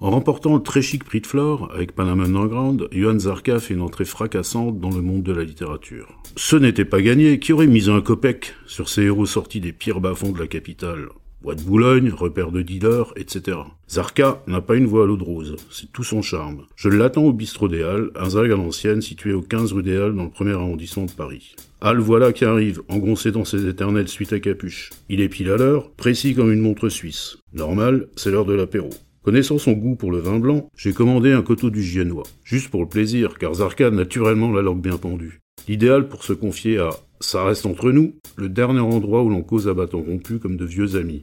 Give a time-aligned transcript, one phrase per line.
[0.00, 3.80] En remportant le très chic prix de Flore avec Panama Underground, Johan Zarka fait une
[3.80, 6.22] entrée fracassante dans le monde de la littérature.
[6.36, 10.00] Ce n'était pas gagné, qui aurait mis un copec sur ces héros sortis des pires
[10.00, 11.08] bas-fonds de la capitale?
[11.40, 13.58] Bois de Boulogne, repère de dealers, etc.
[13.88, 16.64] Zarka n'a pas une voix à l'eau de rose, c'est tout son charme.
[16.74, 19.96] Je l'attends au bistrot des Halles, un zag à l'ancienne situé au 15 rue des
[19.96, 21.54] Halles dans le premier arrondissement de Paris.
[21.80, 24.90] Halle voilà qui arrive, engoncé dans ses éternelles suites à capuche.
[25.08, 27.38] Il est pile à l'heure, précis comme une montre suisse.
[27.52, 28.90] Normal, c'est l'heure de l'apéro.
[29.22, 32.26] Connaissant son goût pour le vin blanc, j'ai commandé un coteau du Giennois.
[32.42, 35.40] Juste pour le plaisir, car Zarka a naturellement la langue bien pendue.
[35.68, 39.66] L'idéal pour se confier à Ça reste entre nous, le dernier endroit où l'on cause
[39.68, 41.22] à bâton rompu comme de vieux amis.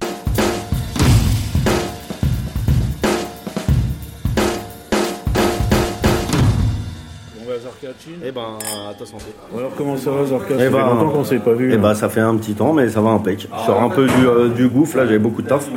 [7.42, 7.88] On va à Zarka
[8.26, 8.42] Eh ben,
[8.90, 9.26] à ta santé.
[9.58, 11.72] Alors comment ça va Zarka Eh Ça fait ben, longtemps qu'on s'est pas vu.
[11.74, 13.42] Eh ben, ça fait un petit temps, mais ça va impec.
[13.42, 15.70] Je sors un peu du, euh, du gouffre, là, j'avais beaucoup de taf,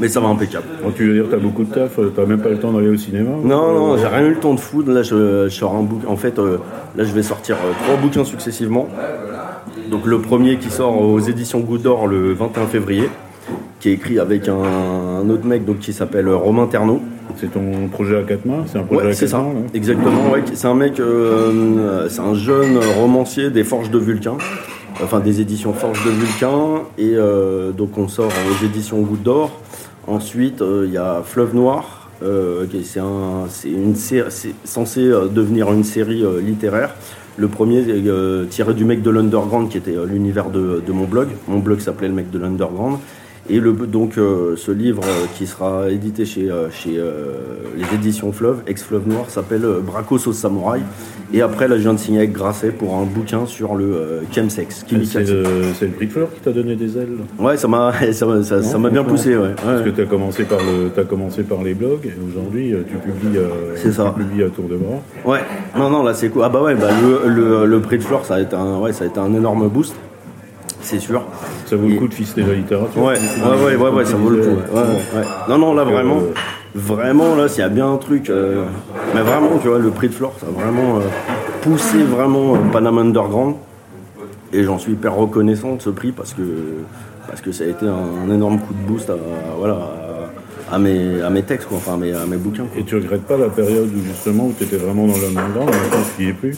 [0.00, 0.66] mais ça va impeccable.
[0.82, 2.88] Bon, tu veux dire t'as beaucoup de taf, euh, t'as même pas le temps d'aller
[2.88, 4.90] au cinéma Non, non, j'ai rien eu le temps de foutre.
[4.90, 6.08] Là, je, je sors un bouquin.
[6.08, 6.58] En fait, euh,
[6.96, 8.88] là, je vais sortir euh, trois bouquins successivement.
[9.94, 13.08] Donc, le premier qui sort aux éditions Goutte d'Or le 21 février,
[13.78, 17.00] qui est écrit avec un, un autre mec donc, qui s'appelle Romain Ternaud.
[17.36, 19.52] C'est ton projet à quatre mains C'est un projet Ouais, à c'est quatre ça, mains
[19.72, 20.32] exactement.
[20.32, 24.36] Ouais, c'est un mec, euh, c'est un jeune romancier des Forges de Vulcain,
[25.00, 29.60] enfin des éditions Forges de Vulcain, et euh, donc on sort aux éditions Goutte d'Or.
[30.08, 33.46] Ensuite, euh, il y a Fleuve Noir, euh, c'est un,
[34.64, 36.94] censé euh, devenir une série euh, littéraire.
[37.36, 41.04] Le premier euh, tiré du mec de l'Underground, qui était euh, l'univers de, de mon
[41.04, 41.28] blog.
[41.48, 42.98] Mon blog s'appelait le mec de l'Underground.
[43.50, 46.98] Et le, donc euh, ce livre euh, qui sera édité chez, euh, chez
[47.76, 50.80] les éditions Fleuve, ex-Fleuve Noir, s'appelle Bracos au Samouraï.
[51.32, 54.84] Et après, là, je viens de signer avec Grasset pour un bouquin sur le chemsex.
[54.88, 58.78] C'est le, prix de fleur qui t'a donné des ailes Ouais, ça m'a ça, ça-
[58.78, 59.42] bien poussé, ouais.
[59.48, 62.96] Ouais, Parce que tu as commencé par le, commencé par les blogs et aujourd'hui tu
[62.96, 63.38] publies,
[63.92, 64.12] ça.
[64.16, 65.02] tu publies à tour de bras.
[65.24, 65.40] Ouais,
[65.76, 66.42] non, non, là c'est cool.
[66.44, 68.92] Ah bah ouais, bah, le, le, le prix de fleur, ça a été un, ouais,
[68.92, 69.94] ça a été un énorme boost,
[70.84, 71.22] c'est sûr.
[71.66, 73.02] Ça vaut le coup de fister la littérature.
[73.02, 74.50] Ouais, ouais, ouais, ouais, ouais, ça vaut le coup.
[74.72, 75.22] ouais.
[75.48, 76.20] Non, non, là vraiment,
[76.74, 78.64] vraiment, là, s'il y a bien un truc, euh,
[79.14, 81.00] mais vraiment, tu vois, le prix de fleur, ça a vraiment euh,
[81.62, 83.56] poussé vraiment euh, Panama Underground.
[84.52, 86.42] Et j'en suis hyper reconnaissant de ce prix parce que,
[87.26, 89.16] parce que ça a été un, un énorme coup de boost à,
[89.58, 89.78] voilà,
[90.70, 92.66] à, mes, à mes textes, quoi, enfin à mes, à mes bouquins.
[92.76, 96.04] Et tu regrettes pas la période où justement où tu étais vraiment dans l'underground, maintenant
[96.16, 96.56] tu n'y es plus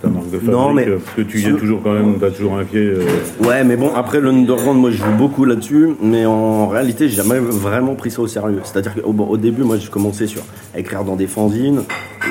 [0.00, 2.14] Ta marque de fabrique, Non, mais- euh, parce que tu y es toujours quand même,
[2.20, 2.78] t'as toujours un pied.
[2.80, 3.00] euh,
[3.44, 7.38] Ouais, mais bon, après l'underground, moi je joue beaucoup là-dessus, mais en réalité, j'ai jamais
[7.40, 8.60] vraiment pris ça au sérieux.
[8.62, 10.42] C'est-à-dire qu'au bon, au début, moi j'ai commencé sur,
[10.74, 11.82] à écrire dans des fanzines,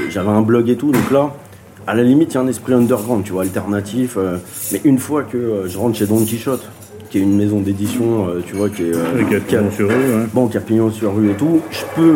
[0.09, 1.33] j'avais un blog et tout, donc là,
[1.87, 4.15] à la limite, il y a un esprit underground, tu vois, alternatif.
[4.17, 4.37] euh,
[4.71, 6.65] mais une fois que euh, je rentre chez Don Quichotte,
[7.09, 8.95] qui est une maison d'édition, tu vois, qui est.
[8.95, 9.95] euh, avec un qui a- pignon sur ouais.
[10.33, 10.49] Bon,
[10.91, 12.15] sur rue et tout, je peux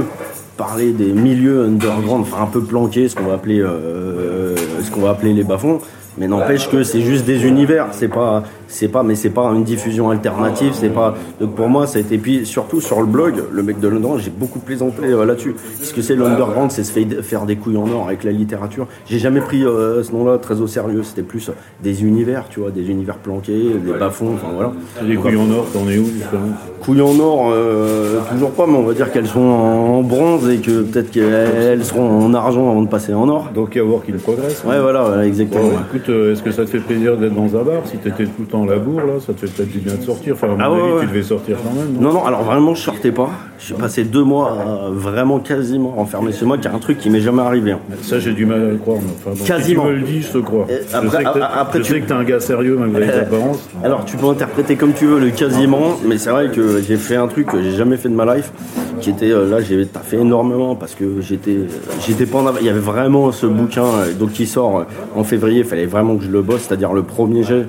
[0.58, 5.02] parler des milieux underground, enfin un peu planqués, ce qu'on va appeler, euh, ce qu'on
[5.02, 5.80] va appeler les bas-fonds.
[6.18, 9.64] Mais n'empêche que c'est juste des univers, c'est pas, c'est pas, mais c'est pas une
[9.64, 11.16] diffusion alternative, c'est pas.
[11.40, 14.22] Donc pour moi, ça a été puis surtout sur le blog, le mec de l'underground,
[14.24, 15.56] j'ai beaucoup plaisanté euh, là-dessus.
[15.82, 18.88] Ce que c'est l'underground, c'est se fait- faire des couilles en or avec la littérature.
[19.06, 21.04] J'ai jamais pris euh, ce nom-là très au sérieux.
[21.04, 21.52] C'était plus
[21.84, 24.72] des univers, tu vois, des univers planqués, des bas-fonds, enfin voilà.
[25.06, 26.42] Les couilles en or, t'en es où justement?
[26.82, 30.58] Couilles en or, euh, toujours pas, mais on va dire qu'elles sont en bronze et
[30.58, 33.50] que peut-être qu'elles seront en argent avant de passer en or.
[33.54, 34.64] Donc il y a voir qu'il progresse.
[34.66, 35.64] Ouais, voilà, voilà, exactement.
[35.90, 38.32] Écoute, euh, est-ce que ça te fait plaisir d'être dans un bar Si t'étais tout
[38.42, 40.34] le temps à la bourre, là, ça te fait peut-être du bien de sortir.
[40.34, 41.00] Enfin, à mon Ah ouais, avis, ouais.
[41.02, 42.02] tu devais sortir quand même, non?
[42.02, 43.30] Non, non, alors vraiment, je sortais pas.
[43.60, 47.10] J'ai passé deux mois euh, vraiment quasiment enfermé chez moi, qui est un truc qui
[47.10, 47.72] m'est jamais arrivé.
[47.74, 47.80] hein.
[48.02, 48.98] Ça, j'ai du mal à le croire.
[49.02, 49.84] mais Enfin, bon, Quasiment.
[49.84, 50.66] Si tu me le dis, je te crois.
[50.70, 52.40] Et je après- sais que t'es- a- après, je tu- sais que t'es un gars
[52.40, 53.70] sérieux, malgré Euh, apparences.
[53.84, 57.16] Alors tu peux interpréter comme tu veux le quasiment, mais c'est vrai que j'ai fait
[57.18, 58.52] un truc que j'ai jamais fait de ma life,
[59.00, 61.58] qui était euh, là j'ai taffé énormément parce que j'étais
[62.06, 64.84] j'étais pas en av- il y avait vraiment ce bouquin euh, donc qui sort euh,
[65.16, 67.66] en février, il fallait vraiment que je le bosse, c'est-à-dire le premier jet.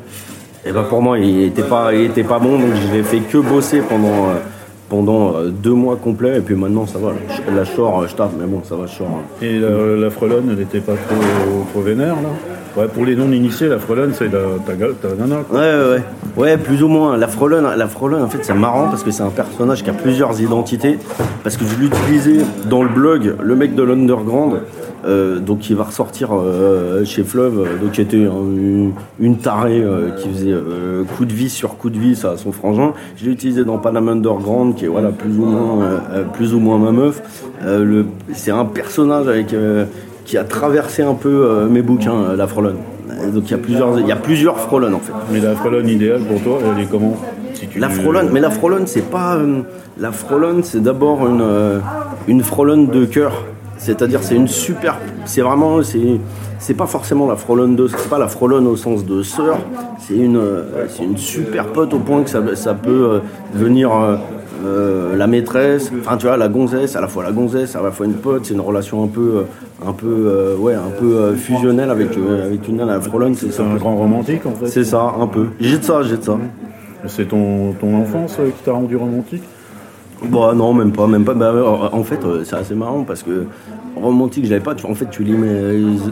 [0.65, 3.19] Et ben pour moi il était pas il était pas bon donc je l'ai fait
[3.19, 4.35] que bosser pendant euh,
[4.89, 8.03] pendant euh, deux mois complets et puis maintenant ça va là, je, là, je sors
[8.03, 9.23] euh, je tape mais bon ça va je sors hein.
[9.43, 12.29] Et la, la frelonne, elle était pas trop, trop vénère, là?
[12.75, 15.41] Ouais, pour les non-initiés, la frelonne, c'est la, ta, ta nana.
[15.51, 16.03] Ouais, ouais, ouais.
[16.39, 17.19] Ouais, plus ou moins.
[17.19, 19.93] La frelonne, la frelonne en fait, c'est marrant parce que c'est un personnage qui a
[19.93, 20.99] plusieurs identités.
[21.43, 24.61] Parce que je l'utilisais dans le blog, le mec de l'Underground,
[25.05, 29.83] euh, donc qui va ressortir euh, chez Fleuve, euh, donc qui était une, une tarée
[29.83, 32.93] euh, qui faisait euh, coup de vis sur coup de vis à son frangin.
[33.17, 36.55] Je l'ai utilisé dans Panam Underground, qui est voilà plus ou moins, euh, euh, plus
[36.55, 37.23] ou moins ma meuf.
[37.65, 39.85] Euh, c'est un personnage avec euh,
[40.25, 42.77] qui a traversé un peu euh, mes bouquins, euh, la frelonne.
[43.11, 45.13] Euh, Donc il y a plusieurs, il y a plusieurs frelonnes en fait.
[45.33, 47.17] Mais la frelonne idéale pour toi, elle est comment?
[47.55, 49.37] Si tu- La frelonne, mais la frelonne, c'est pas.
[49.37, 49.63] euh,
[49.99, 51.79] la frelonne, c'est d'abord une, euh,
[52.29, 53.33] une frelonne de cœur.
[53.83, 54.99] C'est-à-dire, c'est une super.
[55.25, 55.81] C'est vraiment.
[55.83, 57.87] C'est, pas forcément la frelonne de.
[57.89, 59.59] C'est pas la frelonne au sens de sœur.
[59.99, 63.19] C'est une, euh, c'est une super pote au point que ça, ça peut euh,
[63.59, 63.91] devenir.
[64.65, 67.91] euh, la maîtresse, enfin tu vois la gonzesse, à la fois la gonzesse, à la
[67.91, 69.45] fois une pote, c'est une relation un peu,
[69.85, 72.95] un peu, euh, ouais, un peu fusionnelle avec euh, avec une nana.
[72.95, 73.65] La frelonne, c'est C'est ça.
[73.65, 74.69] un grand romantique en fait.
[74.69, 75.47] C'est ça, un peu.
[75.59, 76.39] J'ai de ça, j'ai de ça.
[77.09, 79.43] C'est ton, ton enfance qui t'a rendu romantique?
[80.31, 81.35] Bah non, même pas, même pas.
[81.35, 83.47] Bah, euh, en fait, euh, c'est assez marrant parce que
[83.97, 84.75] romantique, j'avais pas.
[84.85, 85.37] En fait, tu lis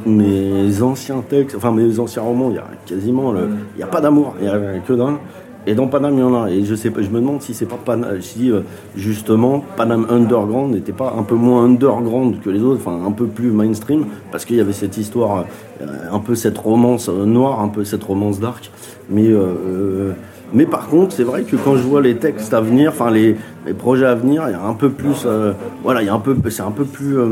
[0.06, 3.34] mes, anciens textes, enfin mes anciens romans, il y a quasiment,
[3.76, 5.18] il y a pas d'amour, il y a que d'un.
[5.66, 6.50] Et dans Paname, il y en a.
[6.50, 8.60] Et je sais pas, je me demande si c'est pas Paname, si euh,
[8.96, 13.26] justement Paname Underground n'était pas un peu moins underground que les autres, enfin un peu
[13.26, 15.44] plus mainstream, parce qu'il y avait cette histoire,
[15.82, 18.70] euh, un peu cette romance euh, noire, un peu cette romance dark.
[19.10, 20.12] Mais euh, euh,
[20.52, 23.36] mais par contre, c'est vrai que quand je vois les textes à venir, enfin les,
[23.66, 25.52] les projets à venir, il y a un peu plus, euh,
[25.82, 27.26] voilà, il y a un peu, c'est un peu plus, euh,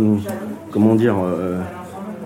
[0.71, 1.59] comment dire, euh,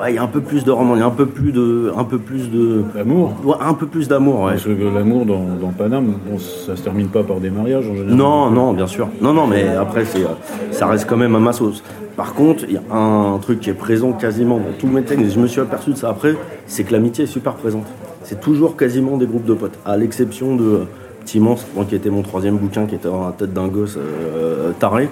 [0.00, 1.52] ouais, il y a un peu plus de roman, il y a un peu plus
[1.52, 4.52] de, un peu plus de, L'amour ouais, un peu plus d'amour, ouais.
[4.52, 7.94] Parce que l'amour dans, dans Paname, bon, ça se termine pas par des mariages en
[7.94, 8.14] général.
[8.14, 9.08] Non, non, bien sûr.
[9.20, 10.24] Non, non, mais après, c'est,
[10.72, 11.82] ça reste quand même à ma sauce.
[12.16, 15.24] Par contre, il y a un truc qui est présent quasiment dans tous mes textes,
[15.24, 16.34] et je me suis aperçu de ça après,
[16.66, 17.86] c'est que l'amitié est super présente.
[18.24, 20.84] C'est toujours quasiment des groupes de potes, à l'exception de euh,
[21.24, 24.72] Timons, moi, qui était mon troisième bouquin, qui était dans la tête d'un gosse euh,
[24.78, 25.08] taré.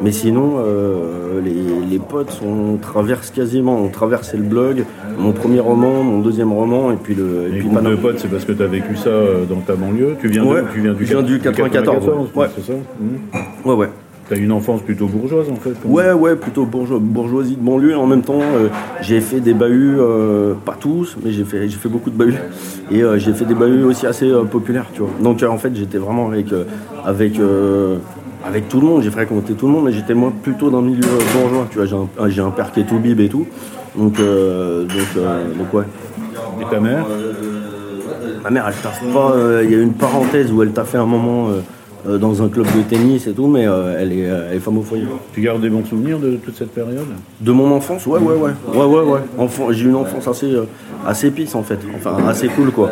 [0.00, 4.84] Mais sinon, euh, les, les potes on traverse quasiment, on traversé le blog,
[5.18, 7.48] mon premier roman, mon deuxième roman, et puis le.
[7.48, 9.10] Et Les puis groupes de potes, c'est parce que tu as vécu ça
[9.48, 10.16] dans ta banlieue.
[10.20, 12.06] Tu viens, Ouais, de, tu viens du, je viens du 94,
[12.36, 12.46] ouais.
[12.54, 12.78] c'est ça?
[13.64, 13.88] Ouais, ouais.
[14.28, 15.70] Tu as une enfance plutôt bourgeoise en fait.
[15.80, 17.96] comme- Ouais, ouais, plutôt bourgeois- bourgeoisie de banlieue.
[17.96, 18.68] En même temps, euh,
[19.00, 22.34] j'ai fait des bahuts, euh, pas tous, mais j'ai fait, j'ai fait beaucoup de bahuts.
[22.90, 25.10] Et euh, j'ai fait des bahuts aussi assez populaires, tu vois.
[25.22, 26.46] Donc en fait, j'étais vraiment avec,
[27.04, 27.40] avec,
[28.46, 29.02] avec tout le monde.
[29.02, 31.66] J'ai fréquenté tout le monde, mais j'étais moi plutôt dans le milieu bourgeois.
[31.70, 33.46] Tu vois, j'ai un, j'ai un père qui est tout bib et tout.
[33.96, 35.24] Donc, euh, donc,
[35.58, 35.84] donc ouais.
[36.60, 37.06] Et ta mère?
[38.44, 39.34] Ma mère, elle taffe pas.
[39.64, 41.48] Il y a une parenthèse où elle t'a fait un moment
[42.08, 44.60] euh, dans un club de tennis et tout, mais euh, elle, est, euh, elle est
[44.60, 45.04] femme au foyer.
[45.32, 47.06] Tu gardes des bons souvenirs de toute cette période?
[47.40, 48.52] De mon enfance, ouais, ouais, ouais.
[48.74, 49.20] Ouais, ouais, ouais.
[49.38, 50.52] Enfant, j'ai eu une enfance assez,
[51.06, 51.78] assez pisse en fait.
[51.94, 52.90] Enfin, assez cool quoi.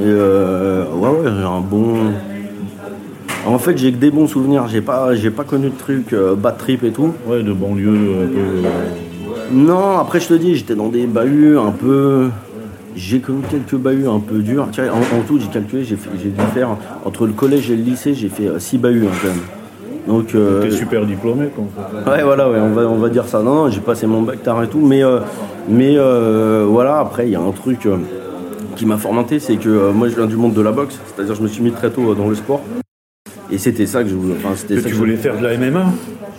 [0.00, 1.96] Et euh, ouais, ouais, j'ai un bon.
[3.46, 4.66] En fait, j'ai que des bons souvenirs.
[4.68, 7.12] J'ai pas, j'ai pas connu de trucs bad trip et tout.
[7.26, 8.68] Ouais, de banlieue un peu.
[9.52, 12.30] Non, après je te dis, j'étais dans des bahuts un peu.
[12.96, 14.68] J'ai connu quelques bahuts un peu durs.
[14.72, 16.70] Tiens, en, en tout, j'ai calculé, j'ai dû faire
[17.04, 19.38] entre le collège et le lycée, j'ai fait 6 bahuts hein, quand même.
[20.06, 22.10] Donc, euh, T'es super diplômé quoi, en fait.
[22.10, 23.42] Ouais, voilà, ouais, on, va, on va dire ça.
[23.42, 25.18] Non, non, j'ai passé mon bac tard et tout, mais, euh,
[25.68, 27.96] mais euh, voilà, après, il y a un truc euh,
[28.76, 31.34] qui m'a formaté, c'est que euh, moi, je viens du monde de la boxe, c'est-à-dire
[31.34, 32.60] je me suis mis très tôt euh, dans le sport.
[33.50, 34.34] Et c'était ça que je voulais.
[34.38, 35.84] Enfin, c'était Que ça tu que voulais faire de la MMA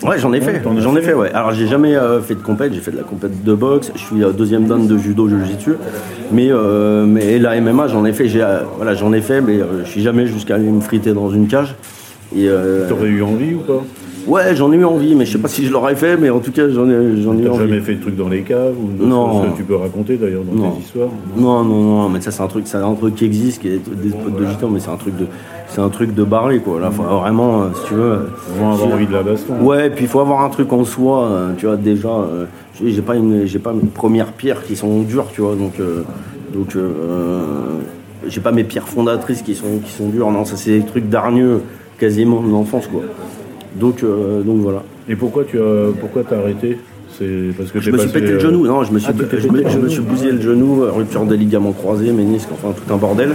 [0.03, 0.61] Ouais, j'en ai fait.
[0.79, 1.13] J'en ai fait.
[1.15, 1.31] ouais.
[1.33, 2.73] Alors, j'ai jamais euh, fait de compète.
[2.73, 3.91] J'ai fait de la compète de boxe.
[3.95, 5.71] Je suis euh, deuxième dan de judo, jiu-jitsu.
[6.31, 8.27] Mais, euh, mais la MMA, j'en ai fait.
[8.27, 11.29] J'ai, euh, voilà, j'en ai fait, mais je suis jamais jusqu'à aller me friter dans
[11.31, 11.75] une cage.
[12.35, 12.47] Et
[12.89, 13.81] T'aurais eu envie ou pas?
[14.27, 16.17] Ouais, j'en ai eu envie, mais je sais pas si je l'aurais fait.
[16.17, 17.59] Mais en tout cas, j'en ai, j'en ai eu T'as envie.
[17.69, 19.43] jamais fait de trucs dans les caves ou Non.
[19.51, 20.71] que tu peux raconter d'ailleurs dans Non.
[20.71, 21.07] tes histoires?
[21.37, 23.79] Non, non, non, mais ça c'est un truc, c'est un truc qui existe, qui est
[23.89, 25.25] des spots de gitans, mais c'est un truc de,
[25.69, 26.79] c'est un truc de barré quoi.
[26.79, 28.29] Là, faut vraiment, euh, si tu veux.
[28.51, 29.53] Vraiment avoir envie de la baston.
[29.61, 31.75] Ouais, puis il faut avoir un truc en soi, euh, tu vois.
[31.75, 32.45] Déjà, euh,
[32.83, 35.55] j'ai pas une, j'ai pas mes premières pierres qui sont dures, tu vois.
[35.55, 36.03] Donc, euh,
[36.53, 37.43] donc, euh, euh,
[38.27, 40.31] j'ai pas mes pierres fondatrices qui sont, qui sont dures.
[40.31, 41.61] Non, ça c'est des trucs d'argneux
[41.99, 43.01] quasiment de l'enfance quoi.
[43.75, 44.83] Donc, euh, donc voilà.
[45.09, 46.77] Et pourquoi tu as pourquoi t'as arrêté?
[47.57, 49.47] Parce que Je me suis pété le euh, genou, non, je me suis, Ah, je
[49.47, 52.97] me, je suis bousillé le genou, euh, rupture des ligaments croisés, ménisques, enfin tout un
[52.97, 53.33] bordel.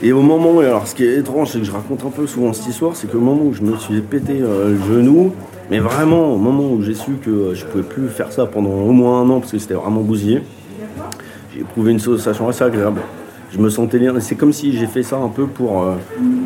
[0.00, 2.26] Et au moment, et alors ce qui est étrange, c'est que je raconte un peu
[2.28, 5.32] souvent cette histoire, c'est qu'au moment où je me suis pété euh, le genou,
[5.70, 8.70] mais vraiment au moment où j'ai su que euh, je pouvais plus faire ça pendant
[8.70, 10.42] au moins un an, parce que c'était vraiment bousillé,
[11.52, 13.00] j'ai éprouvé une sensation assez agréable.
[13.50, 14.14] Je me sentais bien.
[14.20, 15.94] C'est comme si j'ai fait ça un peu pour, euh,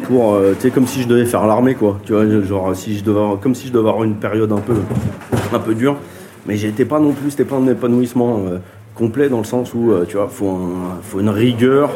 [0.04, 1.99] pour, euh, tu sais, comme si je devais faire l'armée, quoi.
[2.04, 4.76] Tu vois, genre si je devais, comme si je devais avoir une période un peu,
[5.52, 5.97] un peu dure.
[6.47, 8.40] Mais j'étais pas non plus, c'était pas un épanouissement
[8.94, 10.59] complet dans le sens où, tu vois, faut,
[11.02, 11.90] faut une rigueur,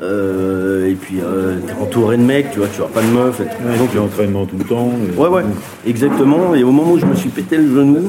[0.00, 3.40] euh, et puis euh, t'es entouré de mecs, tu vois, tu vois pas de meufs.
[3.40, 4.90] Et donc l'entraînement tout le temps.
[5.16, 5.42] Ouais ouais,
[5.86, 6.54] exactement.
[6.54, 8.08] Et au moment où je me suis pété le genou,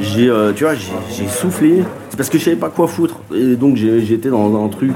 [0.00, 1.82] j'ai, euh, tu vois, j'ai soufflé.
[2.08, 3.20] C'est parce que je savais pas quoi foutre.
[3.34, 4.92] Et donc j'étais dans un truc,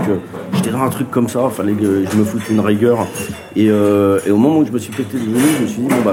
[0.54, 1.50] j'étais dans un truc comme ça.
[1.50, 3.06] Fallait que je me foute une rigueur.
[3.54, 3.70] Et, et,
[4.30, 6.12] au moment où je me suis pété le genou, je me suis dit bon bah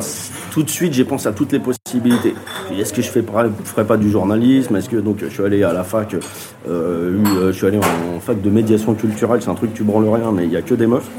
[0.52, 2.34] tout de suite j'ai pensé à toutes les possibilités.
[2.78, 3.24] Est-ce que je fais
[3.64, 4.76] ferais pas du journalisme?
[4.76, 6.14] Est-ce que donc je suis allé à la fac,
[6.68, 9.42] je suis allé en, fac de médiation culturelle.
[9.42, 9.84] C'est un truc que tu
[10.18, 11.10] branles mais il n'y a que des meufs.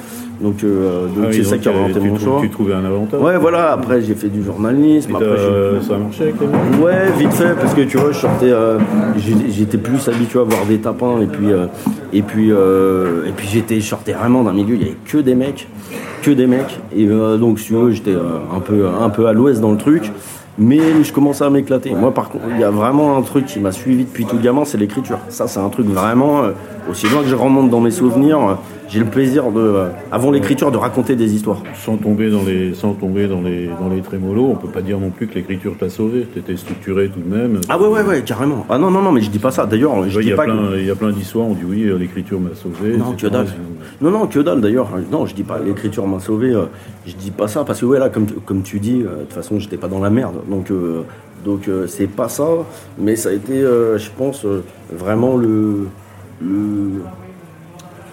[0.40, 2.38] Donc, euh, donc ah c'est ça qui a orienté mon choix.
[2.40, 3.72] Tu trouvais un avantage Ouais, voilà.
[3.72, 5.14] Après, j'ai fait du journalisme.
[5.16, 5.36] Après,
[5.80, 8.50] ça a marché avec les Ouais, vite fait, parce que tu vois, je sortais.
[8.50, 8.78] Euh,
[9.48, 11.66] j'étais plus habitué à voir des tapins, et puis, euh,
[12.12, 14.74] et puis, et puis j'étais, je sortais vraiment d'un milieu.
[14.74, 15.68] Il n'y avait que des mecs,
[16.22, 16.78] que des mecs.
[16.94, 20.12] Et donc, si j'étais un peu, un peu à l'ouest dans le truc.
[20.60, 21.94] Mais je commençais à m'éclater.
[21.94, 24.64] Moi, par contre, il y a vraiment un truc qui m'a suivi depuis tout gamin,
[24.64, 25.18] c'est l'écriture.
[25.28, 26.42] Ça, c'est un truc vraiment,
[26.90, 28.58] aussi loin que je remonte dans mes souvenirs,
[28.88, 31.62] j'ai le plaisir de, euh, avant l'écriture, de raconter des histoires.
[31.74, 34.98] Sans tomber dans les, sans tomber dans les, dans les trémolos, on peut pas dire
[34.98, 36.22] non plus que l'écriture t'a sauvé.
[36.22, 37.60] T'étais structuré tout de même.
[37.68, 38.64] Ah ouais, ouais, ouais, carrément.
[38.70, 39.66] Ah non, non, non, mais je dis pas ça.
[39.66, 40.46] D'ailleurs, je dis pas.
[40.76, 41.46] Il y a plein d'histoires.
[41.46, 42.96] On dit oui, euh, l'écriture m'a sauvé.
[42.96, 43.48] Non, que dalle.
[44.00, 44.62] Non, non, que dalle.
[44.62, 46.52] D'ailleurs, non, je dis pas l'écriture m'a sauvé.
[46.54, 46.64] Euh,
[47.06, 49.58] je dis pas ça parce que ouais, là, comme, comme tu dis, de toute façon,
[49.58, 50.36] j'étais pas dans la merde.
[50.48, 50.72] Donc.
[51.44, 52.48] donc c'est pas ça,
[52.98, 54.44] mais ça a été, je pense,
[54.90, 55.86] vraiment le,
[56.42, 57.02] le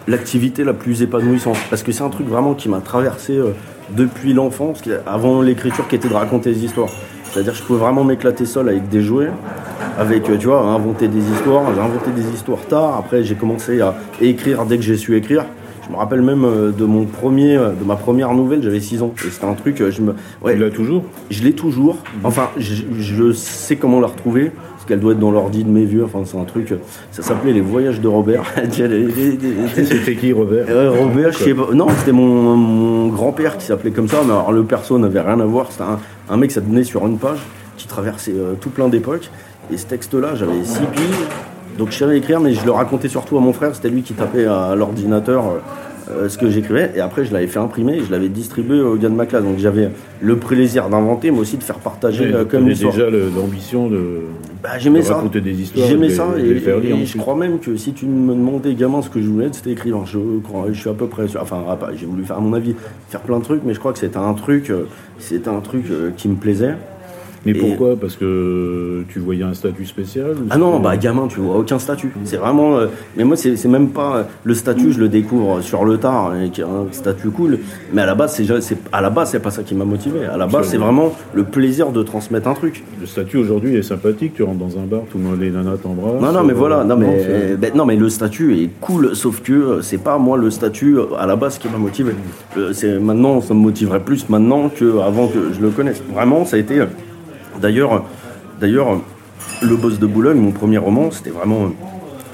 [0.08, 1.58] l'activité la plus épanouissante.
[1.70, 3.52] Parce que c'est un truc vraiment qui m'a traversé euh,
[3.92, 6.90] depuis l'enfance, avant l'écriture qui était de raconter des histoires.
[7.32, 9.30] C'est-à-dire je pouvais vraiment m'éclater seul avec des jouets,
[9.98, 11.74] avec, euh, tu vois, inventer des histoires.
[11.74, 12.98] J'ai inventé des histoires tard.
[12.98, 15.46] Après, j'ai commencé à écrire dès que j'ai su écrire.
[15.86, 19.14] Je me rappelle même euh, de mon premier, de ma première nouvelle, j'avais 6 ans.
[19.26, 20.16] Et c'était un truc, je me.
[20.42, 21.04] Ouais, tu l'as toujours?
[21.30, 21.98] Je l'ai toujours.
[22.24, 24.52] Enfin, je, je, sais comment la retrouver
[24.88, 26.04] qu'elle doit être dans l'ordi de mes vieux.
[26.04, 26.74] Enfin, c'est un truc.
[27.12, 28.44] Ça s'appelait Les Voyages de Robert.
[28.72, 30.66] c'était qui Robert
[31.00, 31.68] Robert, je sais pas.
[31.74, 34.18] Non, c'était mon, grand-père qui s'appelait comme ça.
[34.26, 35.72] Mais alors, le perso n'avait rien à voir.
[35.72, 35.86] C'était
[36.30, 37.40] un, mec, ça donnait sur une page
[37.78, 39.30] qui traversait euh, tout plein d'époques.
[39.72, 41.28] Et ce texte-là, j'avais six piges.
[41.78, 43.76] Donc je savais écrire, mais je le racontais surtout à mon frère.
[43.76, 45.46] C'était lui qui tapait à l'ordinateur.
[45.46, 45.60] Euh,
[46.12, 48.96] euh, ce que j'écrivais et après je l'avais fait imprimer et je l'avais distribué aux
[48.96, 49.44] gars de ma classe.
[49.44, 49.90] Donc j'avais
[50.22, 52.94] le plaisir d'inventer mais aussi de faire partager euh, comme histoire.
[52.94, 54.22] déjà l'ambition de,
[54.62, 55.16] bah, j'aimais ça.
[55.16, 56.60] raconter des histoires j'aimais ça et,
[57.06, 60.06] je crois même que si tu me demandais gamin ce que je voulais c'était écrire
[60.06, 61.42] je crois je suis à peu près sûr.
[61.42, 61.64] Enfin
[61.96, 62.76] j'ai voulu faire à mon avis
[63.10, 65.86] faire plein de trucs mais je crois que c'était un truc euh, c'était un truc
[66.18, 66.76] qui me plaisait
[67.46, 67.96] mais pourquoi?
[67.96, 72.12] Parce que tu voyais un statut spécial Ah non, bah gamin, tu vois aucun statut.
[72.24, 72.78] C'est vraiment.
[72.78, 76.60] Euh, mais moi, c'est même pas le statut, je le découvre sur le tard, avec
[76.60, 77.60] un statut cool.
[77.94, 80.26] Mais à la base, c'est à la base, c'est pas ça qui m'a motivé.
[80.26, 82.84] À la base, c'est vraiment le plaisir de transmettre un truc.
[83.00, 84.34] Le statut aujourd'hui est sympathique.
[84.36, 86.22] Tu rentres dans un bar, tout le monde les nanas t'embrassent.
[86.22, 86.84] Non, non, mais voilà.
[86.84, 90.38] Non, mais ben, non, mais le statut est cool, sauf que euh, c'est pas moi
[90.38, 92.14] le statut euh, à la base qui m'a motivé.
[92.74, 96.02] C'est maintenant, ça me motiverait plus maintenant qu'avant que je le connaisse.
[96.14, 96.82] Vraiment, ça a été
[97.62, 98.04] D'ailleurs,
[98.60, 99.00] d'ailleurs,
[99.62, 101.72] le boss de Boulogne, mon premier roman, c'était vraiment,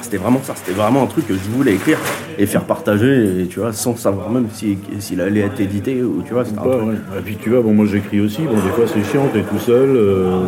[0.01, 0.53] c'était vraiment ça.
[0.55, 1.97] C'était vraiment un truc que je voulais écrire
[2.37, 6.33] et faire partager, et, tu vois, sans savoir même s'il allait être édité ou tu
[6.33, 6.43] vois.
[6.43, 8.41] Et puis tu vois, bon, moi j'écris aussi.
[8.43, 9.89] Bon, des fois c'est chiant, t'es tout seul.
[9.95, 10.43] Euh,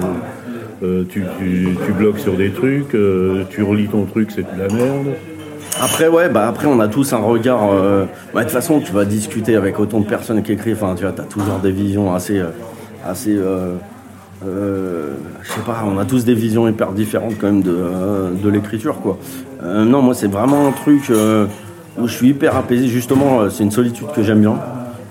[0.83, 1.23] euh, tu,
[1.97, 5.07] bloques sur des trucs, euh, tu relis ton truc, c'est de la merde.
[5.81, 7.69] Après, ouais, bah après, on a tous un regard.
[8.33, 10.77] Bah, de toute façon, tu vas discuter avec autant de personnes qui écrivent.
[10.81, 12.41] Enfin, tu vois, t'as toujours des visions assez,
[13.05, 13.39] assez
[14.45, 18.31] euh, je sais pas, on a tous des visions hyper différentes quand même de, euh,
[18.31, 19.17] de l'écriture quoi.
[19.63, 21.11] Euh, non, moi c'est vraiment un truc
[21.97, 22.87] où je suis hyper apaisé.
[22.87, 24.55] Justement, c'est une solitude que j'aime bien.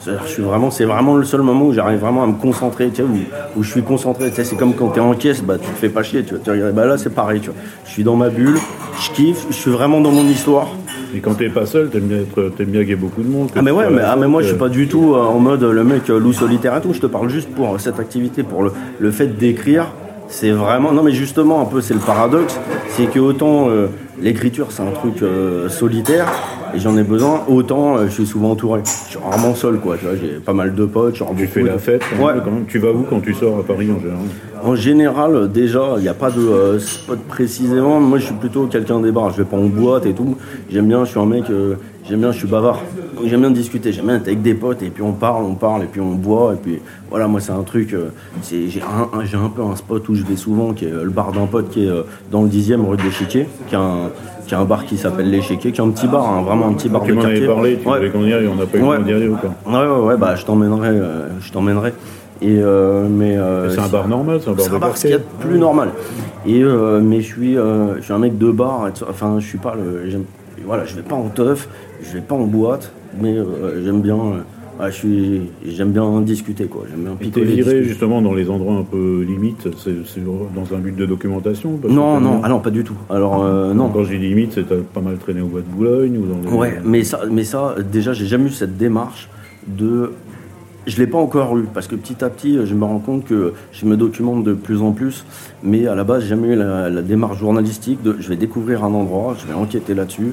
[0.04, 3.02] Je suis vraiment, c'est vraiment le seul moment où j'arrive vraiment à me concentrer, tu
[3.02, 4.32] où, je suis concentré.
[4.34, 6.54] C'est comme quand tu es en caisse, bah tu te fais pas chier, tu vois.
[6.54, 7.58] Tu bah là c'est pareil, tu vois.
[7.84, 8.58] Je suis dans ma bulle,
[9.00, 10.66] je kiffe, je suis vraiment dans mon histoire.
[11.14, 13.28] Et quand t'es pas seul, t'aimes bien être, t'aimes bien qu'il y ait beaucoup de
[13.28, 13.50] monde.
[13.54, 15.84] Ah mais ouais, mais, ah, mais moi je suis pas du tout en mode le
[15.84, 16.92] mec loup solitaire et tout.
[16.92, 19.92] Je te parle juste pour cette activité, pour le, le fait d'écrire
[20.32, 22.58] c'est vraiment non mais justement un peu c'est le paradoxe
[22.88, 23.88] c'est que autant euh,
[24.20, 26.26] l'écriture c'est un truc euh, solitaire
[26.74, 29.98] et j'en ai besoin autant euh, je suis souvent entouré je suis rarement seul quoi
[29.98, 32.32] tu vois j'ai pas mal de potes tu fais la fête ouais.
[32.42, 34.24] quand tu vas où quand tu sors à Paris en général?
[34.64, 39.00] En général déjà il n'y a pas de spot précisément moi je suis plutôt quelqu'un
[39.00, 40.38] des bars je vais pas en boîte et tout
[40.70, 41.44] j'aime bien je suis un mec
[42.08, 42.80] j'aime bien, je suis bavard.
[43.24, 45.82] J'aime bien discuter, j'aime bien être avec des potes et puis on parle, on parle
[45.82, 48.08] et puis on boit et puis voilà, moi c'est un truc, euh,
[48.50, 51.30] j'ai un, un, peu un spot où je vais souvent qui est euh, le bar
[51.32, 54.10] d'un pote qui est euh, dans le 10e rue de l'Échiquier, qui a un,
[54.46, 56.72] qui a un bar qui s'appelle l'Échiquier, qui est un petit bar, hein, vraiment un
[56.72, 57.40] petit bar tu de quartier.
[57.40, 59.12] Tu m'en avais parlé, tu qu'on y aille, on n'a pas eu le temps d'y
[59.12, 60.98] aller ou quoi Ouais, ouais, ouais, bah je t'emmènerai,
[61.40, 61.92] je t'emmènerai.
[62.40, 63.36] Et, euh, mais
[63.70, 65.18] c'est un bar normal, c'est un bar c'est de un bar ce qu'il y a
[65.18, 65.48] de quartier.
[65.50, 65.90] plus normal.
[66.46, 66.62] Et
[67.02, 68.88] mais je suis, euh, je suis un mec de bar.
[69.08, 70.08] Enfin, je suis pas le.
[70.10, 70.24] j'aime-
[70.64, 71.68] Voilà, je vais pas en teuf,
[72.02, 74.16] je vais pas en boîte, mais euh, j'aime bien.
[74.16, 76.84] euh, ouais, je suis, j'aime bien discuter quoi.
[76.90, 81.06] J'aime bien viré justement dans les endroits un peu limites, c'est dans un but de
[81.06, 82.96] documentation Non, non, ah non, pas du tout.
[83.10, 83.88] Alors euh, non.
[83.90, 86.56] Quand j'ai limite, c'est pas mal traîné au bois de Boulogne ou dans les...
[86.56, 89.28] Ouais, mais ça, mais ça, déjà, j'ai jamais eu cette démarche
[89.66, 90.12] de.
[90.84, 93.52] Je l'ai pas encore eu parce que petit à petit, je me rends compte que
[93.70, 95.24] je me documente de plus en plus.
[95.62, 98.16] Mais à la base, j'ai jamais eu la, la démarche journalistique de.
[98.18, 100.32] Je vais découvrir un endroit, je vais enquêter là-dessus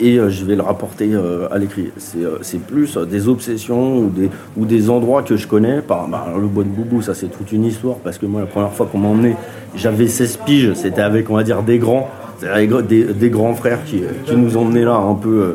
[0.00, 1.90] et euh, je vais le rapporter euh, à l'écrit.
[1.96, 5.80] C'est euh, plus des obsessions ou des, ou des endroits que je connais.
[5.80, 8.46] Par, bah, le bois de Boubou, ça c'est toute une histoire parce que moi, la
[8.46, 9.36] première fois qu'on m'a emmené,
[9.74, 10.72] j'avais 16 piges.
[10.74, 12.08] C'était avec, on va dire, des grands.
[12.38, 15.52] C'est-à-dire Des, des grands frères qui, qui nous emmenaient là un peu, euh,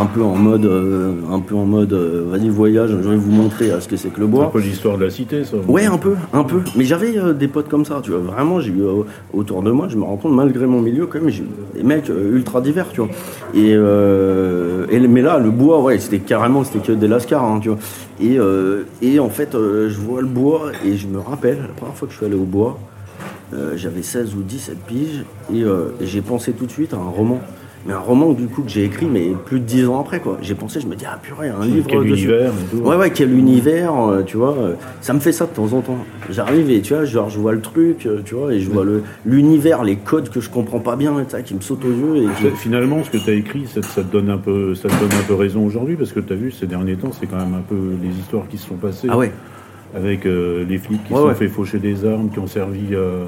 [0.00, 3.32] un peu en mode, euh, un peu en mode, euh, vas-y voyage, je vais vous
[3.32, 4.50] montrer ce que c'est que le C'est un bois.
[4.52, 5.56] peu l'histoire de la cité, ça.
[5.68, 6.60] Ouais, un peu, un peu.
[6.76, 8.20] Mais j'avais des potes comme ça, tu vois.
[8.20, 8.82] Vraiment, j'ai eu
[9.32, 11.44] autour de moi, je me rends compte, malgré mon milieu, quand même, j'ai
[11.74, 13.10] des mecs ultra divers, tu vois.
[13.54, 17.58] Et, euh, et mais là, le bois, ouais, c'était carrément, c'était que des lascars, hein,
[17.60, 17.78] tu vois.
[18.22, 21.94] Et, euh, et en fait, je vois le bois et je me rappelle, la première
[21.96, 22.78] fois que je suis allé au bois,
[23.52, 26.96] euh, j'avais 16 ou 17 piges et, euh, et j'ai pensé tout de suite à
[26.96, 27.40] un roman.
[27.86, 30.36] Mais un roman du coup que j'ai écrit mais plus de 10 ans après quoi.
[30.42, 32.24] J'ai pensé, je me dis ah purée, un livre Quel dessus.
[32.24, 32.82] univers et tout.
[32.82, 34.54] Ouais ouais, quel univers, euh, tu vois.
[35.00, 35.96] ça me fait ça de temps en temps.
[36.28, 39.02] J'arrive et tu vois, genre je vois le truc, tu vois, et je vois le
[39.24, 42.24] l'univers, les codes que je comprends pas bien, et ça, qui me sautent aux yeux
[42.24, 44.88] et qui- Finalement, ce que tu as écrit, ça, ça te donne un peu, ça
[44.90, 47.26] te donne un peu raison aujourd'hui, parce que tu as vu ces derniers temps, c'est
[47.26, 49.32] quand même un peu les histoires qui se sont passées Ah ouais.
[49.96, 51.34] Avec euh, les flics qui Ouais, se sont ouais.
[51.34, 53.24] fait faucher des armes, qui ont servi euh,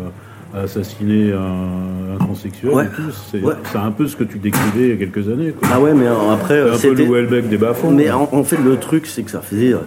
[0.55, 2.85] à assassiner un, un transsexuel Ouais.
[2.85, 3.03] et tout.
[3.31, 3.55] C'est Ouais.
[3.75, 5.53] un peu ce que tu décrivais il y a quelques années.
[5.53, 5.69] Quoi.
[5.73, 8.45] Ah ouais, mais après euh, C'est un peu le Welbeck des bas Mais en, en
[8.45, 9.79] fait, le truc, c'est que ça faisait euh,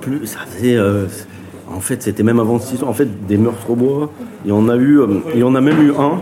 [0.00, 0.26] plus.
[0.26, 0.76] Ça faisait.
[0.76, 1.06] euh,
[1.74, 2.90] en fait, c'était même avant cette histoire.
[2.90, 4.10] En fait, des meurtres au bois.
[4.44, 5.00] Il y en a eu.
[5.34, 6.20] il y en a même eu un.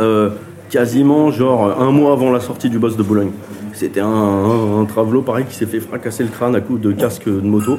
[0.00, 0.30] euh,
[0.70, 3.30] quasiment, genre, un mois avant la sortie du boss de Boulogne.
[3.74, 6.92] C'était un, un, un travelo, pareil, qui s'est fait fracasser le crâne à coup de
[6.92, 7.78] casque de moto.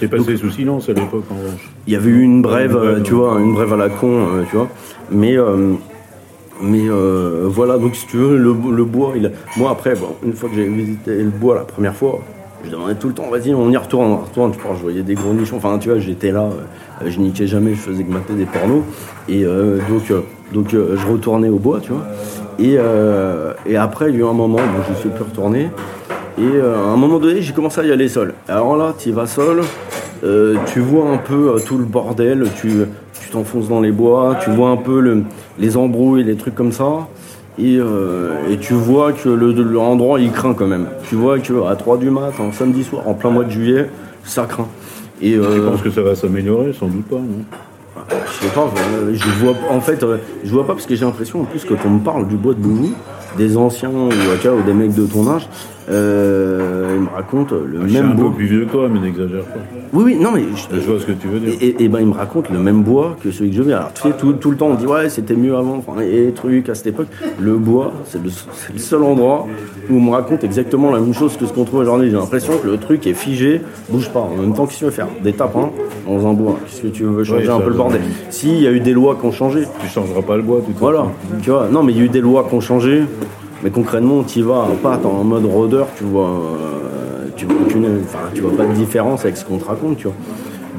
[0.00, 1.68] C'était passé sous silence à l'époque, en revanche.
[1.86, 4.56] Il y avait eu une brève, tu vois, une brève à la con, euh, tu
[4.56, 4.68] vois.
[5.10, 5.74] Mais, euh,
[6.60, 10.14] mais euh, voilà, donc si tu veux, le, le bois, il a- moi après, bon,
[10.24, 12.20] une fois que j'ai visité le bois la première fois,
[12.64, 14.52] je demandais tout le temps, vas-y, on y retourne, on y retourne.
[14.52, 16.42] Tu vois, je voyais des gros nichons, enfin, tu vois, j'étais là,
[17.04, 18.82] euh, je niquais jamais, je faisais que mater des pornos.
[19.28, 20.20] Et euh, donc, euh,
[20.52, 22.06] donc je retournais au bois, tu vois.
[22.58, 22.76] Et,
[23.66, 25.70] et après, il y a eu un moment où je ne suis plus retourné.
[26.38, 28.34] Et euh, à un moment donné, j'ai commencé à y aller seul.
[28.48, 29.60] Alors là, tu y vas seul,
[30.24, 32.70] euh, tu vois un peu euh, tout le bordel, tu
[33.20, 35.22] tu t'enfonces dans les bois, tu vois un peu le-
[35.58, 37.06] les embrouilles, les trucs comme ça.
[37.58, 40.86] Et, et tu vois que le- l'endroit il craint quand même.
[41.08, 43.88] Tu vois qu'à 3 du mat, un samedi soir, en plein mois de juillet,
[44.24, 44.68] ça craint.
[45.20, 47.16] Et Je euh, pense que ça va s'améliorer, sans doute pas.
[47.16, 47.44] Non?
[48.26, 48.70] Je sais pas,
[49.12, 50.04] je vois en fait,
[50.44, 52.36] je vois pas parce que j'ai l'impression en plus que quand on me parle du
[52.36, 52.90] bois de Boubou,
[53.36, 54.08] des anciens ou,
[54.40, 55.48] tu ou des mecs de ton âge,
[55.90, 59.00] euh, ils me racontent le je suis un même peu plus vieux que toi, mais
[59.00, 59.60] n'exagère pas.
[59.92, 61.54] Oui, oui, non, mais je, Je vois ce que tu veux dire.
[61.60, 63.72] et, et- ben il me raconte le même bois que celui que je vais.
[63.74, 66.32] Alors tu sais, tout, tout le temps on dit ouais c'était mieux avant, enfin, et
[66.34, 67.08] trucs à cette époque.
[67.38, 68.30] Le bois, c'est le,
[68.78, 69.46] seul endroit
[69.90, 72.10] où on me raconte exactement la même chose que ce qu'on trouve aujourd'hui.
[72.10, 74.20] J'ai l'impression que le truc est figé, bouge pas.
[74.20, 75.08] En même temps, qu'est-ce que tu veux faire?
[75.22, 75.70] Des tapins
[76.06, 76.58] dans un bois.
[76.66, 78.00] Qu'est-ce que tu veux changer Oui, un peu le bordel?
[78.30, 79.64] Si, il y a eu des lois qui ont changé.
[79.80, 81.06] Tu changeras pas le bois, tout Voilà,
[81.42, 81.68] tu vois.
[81.70, 83.02] Non, mais il y a eu des lois qui ont changé.
[83.62, 87.56] Mais concrètement, tu y vas pas t'es en mode rôdeur, tu vois, euh, tu vois
[87.64, 90.16] aucune, enfin, tu vois pas de différence avec ce qu'on te raconte, tu vois.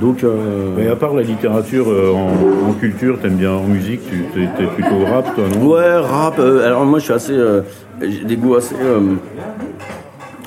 [0.02, 4.02] Donc, euh, Mais à part la littérature euh, en, en culture, t'aimes bien en musique,
[4.10, 4.26] tu
[4.58, 5.67] t'es plutôt rap, toi, non?
[5.67, 6.39] Ouais, rap.
[6.39, 7.38] euh, alors moi, je suis assez,
[8.02, 8.76] j'ai des goûts assez,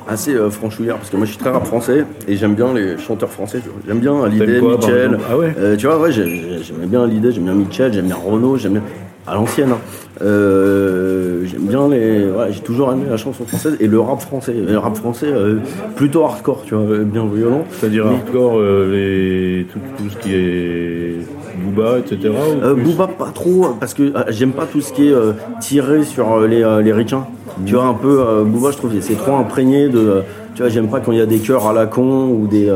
[0.09, 3.31] assez franchouillards parce que moi, je suis très rap français et j'aime bien les chanteurs
[3.31, 3.61] français.
[3.62, 3.79] tu vois.
[3.87, 5.18] J'aime bien par Mitchell.
[5.31, 5.55] Ah ouais?
[5.79, 8.72] tu vois, ouais, j'ai- j'ai- j'aime bien Hallyday, j'aime bien Mitchell, j'aime bien Renaud, j'aime
[8.75, 8.83] bien
[9.26, 9.70] à l'ancienne.
[9.72, 9.78] hein.
[10.22, 14.54] Euh, j'aime bien les, ouais, j'ai toujours aimé la chanson française et le rap français.
[14.54, 15.56] Le rap français, euh,
[15.94, 17.64] plutôt hardcore, tu vois, bien violent.
[17.72, 21.14] C'est-à-dire hardcore, euh, les, tout, tout ce qui est
[21.58, 22.32] Booba, etc.
[22.64, 25.14] ou Booba pas trop parce que j'aime pas tout ce qui est
[25.60, 27.26] tiré sur les, les ricains.
[27.64, 30.22] Tu vois un peu Booba je trouve c'est trop imprégné de
[30.54, 32.70] tu vois j'aime pas quand il y a des chœurs à la con ou des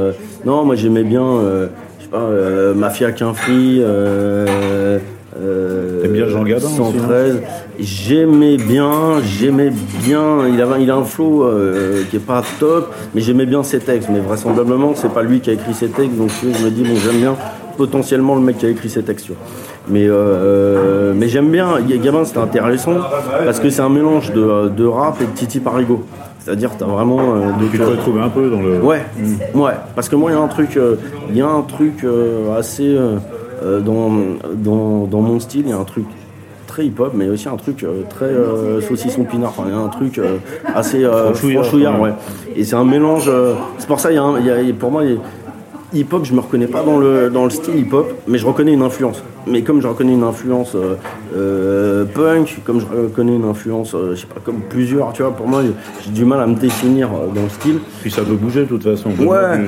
[0.47, 1.41] non moi j'aimais bien
[1.99, 2.27] je sais pas
[2.75, 3.83] Mafia Quinfri
[5.39, 5.80] euh,
[6.21, 7.43] euh, Jean Gabin aussi, non 113
[7.79, 8.91] j'aimais bien
[9.25, 9.73] j'aimais
[10.05, 13.63] bien il avait il a un flow euh, qui est pas top mais j'aimais bien
[13.63, 16.71] ses textes mais vraisemblablement c'est pas lui qui a écrit ses textes donc je me
[16.71, 17.37] dis bon j'aime bien
[17.77, 19.29] potentiellement le mec qui a écrit ces textes.
[19.89, 22.97] Mais, euh, mais j'aime bien, Gabin c'était intéressant
[23.43, 26.05] parce que c'est un mélange de, de rap et de Titi Parigo.
[26.41, 27.21] C'est-à-dire, t'as vraiment.
[27.21, 28.81] euh, donc, Tu te euh, retrouves un peu dans le.
[28.81, 29.03] Ouais,
[29.55, 29.73] ouais.
[29.95, 30.97] Parce que moi, il y a un truc, euh,
[31.31, 32.99] il y a un truc euh, assez
[33.63, 34.11] euh, dans,
[34.55, 36.05] dans, dans mon style, il y a un truc
[36.67, 39.51] très hip-hop, mais aussi un truc euh, très euh, saucisson pinard.
[39.51, 40.21] Enfin, il y a un truc
[40.75, 41.05] assez
[41.63, 42.13] Franchouillard, ouais.
[42.57, 43.31] Et c'est un mélange.
[43.79, 45.19] c'est pour ça, il y a, un- il y a- pour moi, il y a-
[45.93, 48.83] hip-hop, je me reconnais pas dans le, dans le style hip-hop, mais je reconnais une
[48.83, 49.23] influence.
[49.47, 50.95] Mais comme je reconnais une influence euh,
[51.35, 55.33] euh, punk, comme je reconnais une influence, euh, je sais pas, comme plusieurs, tu vois,
[55.35, 55.63] pour moi,
[56.05, 57.79] j'ai du mal à me définir euh, dans le style.
[58.03, 59.11] Puis ça peut bouger de toute façon.
[59.19, 59.59] Ouais.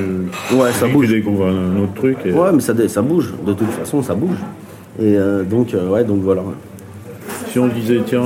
[0.49, 1.09] Tu- Ouais, ça tu bouge.
[1.09, 2.19] découvres un, un autre truc.
[2.25, 2.33] Et...
[2.33, 4.37] Ouais, mais ça, ça bouge, de toute façon, ça bouge.
[5.01, 5.17] Et
[5.49, 6.43] donc, ouais, donc voilà.
[7.51, 8.21] Si on disait, tiens,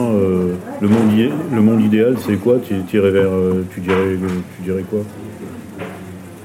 [0.81, 2.57] le, monde le monde idéal, c'est quoi?
[2.63, 3.31] Tu, vers,
[3.73, 4.17] tu, dirais,
[4.57, 4.99] tu dirais quoi?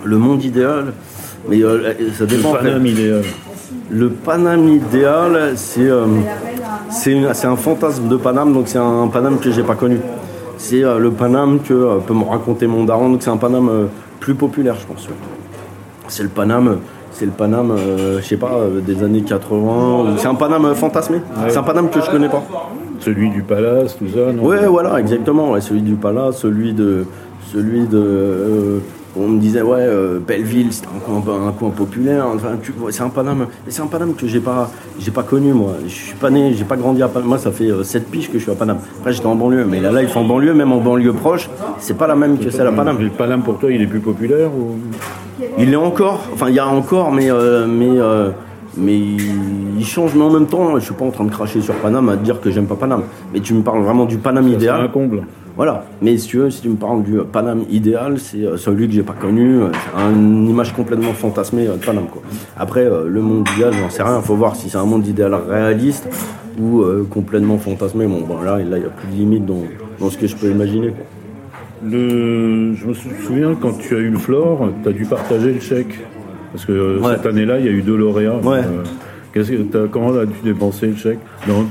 [0.04, 0.94] Le monde idéal,
[1.50, 2.54] mais euh, ça dépend.
[2.54, 2.60] Le.
[2.60, 3.22] Paname idéal.
[3.90, 6.06] Le Paname idéal, c'est euh,
[6.90, 10.00] c'est un fantasme de Paname, donc c'est un Paname que j'ai pas connu.
[10.58, 13.70] C'est euh, le Paname que euh, peut me raconter mon daron, donc c'est un Paname
[13.70, 13.86] euh,
[14.20, 15.08] plus populaire, je pense.
[16.08, 16.78] C'est le Paname,
[17.12, 19.56] c'est le Paname, euh, je sais pas, euh, des années 80.
[20.14, 21.18] ou- C'est un Paname euh, fantasmé.
[21.50, 22.44] C'est un Paname que je connais pas.
[23.00, 24.44] Celui du palace, tout ça, non?
[24.44, 25.52] Ouais, voilà, exactement.
[25.52, 27.06] ouais, celui du Palace, celui de.
[27.52, 28.80] Celui de.
[29.18, 32.26] Euh, on me disait, ouais, euh, Belleville, c'est un coin, un coin populaire.
[32.34, 32.58] Enfin,
[32.90, 33.48] c'est un Paname.
[33.68, 34.70] et C'est un Paname que j'ai pas,
[35.00, 35.74] j'ai pas connu, moi.
[35.86, 37.30] Je suis pas né, j'ai pas grandi à Paname.
[37.30, 38.78] Moi, ça fait 7 piges que je suis à Paname.
[39.00, 39.66] Après, j'étais en banlieue.
[39.66, 42.68] Mais la life en banlieue, même en banlieue proche, c'est pas la même que celle
[42.68, 43.00] à Paname.
[43.00, 44.78] Le Paname pour toi, il est plus populaire ou...
[45.58, 48.30] Il est encore, enfin il y a encore, mais euh, mais euh,
[48.78, 50.14] mais il change.
[50.14, 52.24] Mais en même temps, je suis pas en train de cracher sur Paname à te
[52.24, 53.04] dire que j'aime pas Paname.
[53.34, 54.92] Mais tu me parles vraiment du Paname C'est un idéal.
[54.92, 55.24] comble.
[55.62, 55.86] Voilà.
[56.02, 58.96] Mais si tu veux, si tu me parles du Paname idéal, c'est euh, celui que
[58.96, 59.58] j'ai pas connu.
[59.62, 62.24] euh, C'est une image complètement fantasmée euh, de Paname quoi.
[62.58, 64.20] Après le monde idéal, j'en sais rien.
[64.22, 66.10] Faut voir si c'est un monde idéal réaliste
[66.60, 68.08] ou euh, complètement fantasmé.
[68.08, 69.62] Bon, là, il y a plus de limite dans,
[70.00, 70.88] dans ce que je peux imaginer.
[70.88, 71.06] Quoi.
[71.92, 72.74] Le...
[72.74, 76.00] Je me souviens, quand tu as eu le Flore, tu as dû partager le chèque.
[76.54, 77.14] Parce que euh, Ouais.
[77.18, 78.38] cette année-là, il y a eu deux lauréats.
[78.44, 78.62] Ouais.
[78.66, 78.82] Euh,
[79.32, 81.20] que t'as- comment as-tu dépensé le chèque?
[81.48, 81.66] Dans-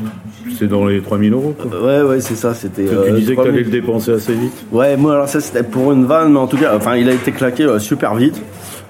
[0.61, 1.81] C'est dans les 3000 euros quoi.
[1.81, 2.53] Ouais, ouais, c'est ça.
[2.53, 2.85] C'était.
[2.85, 3.55] Tu euh, disais que tu 3000.
[3.55, 4.53] allais le dépenser assez vite.
[4.71, 7.15] Ouais, moi alors ça c'était pour une vanne, mais en tout cas, enfin il a
[7.15, 8.43] été claqué euh, super vite.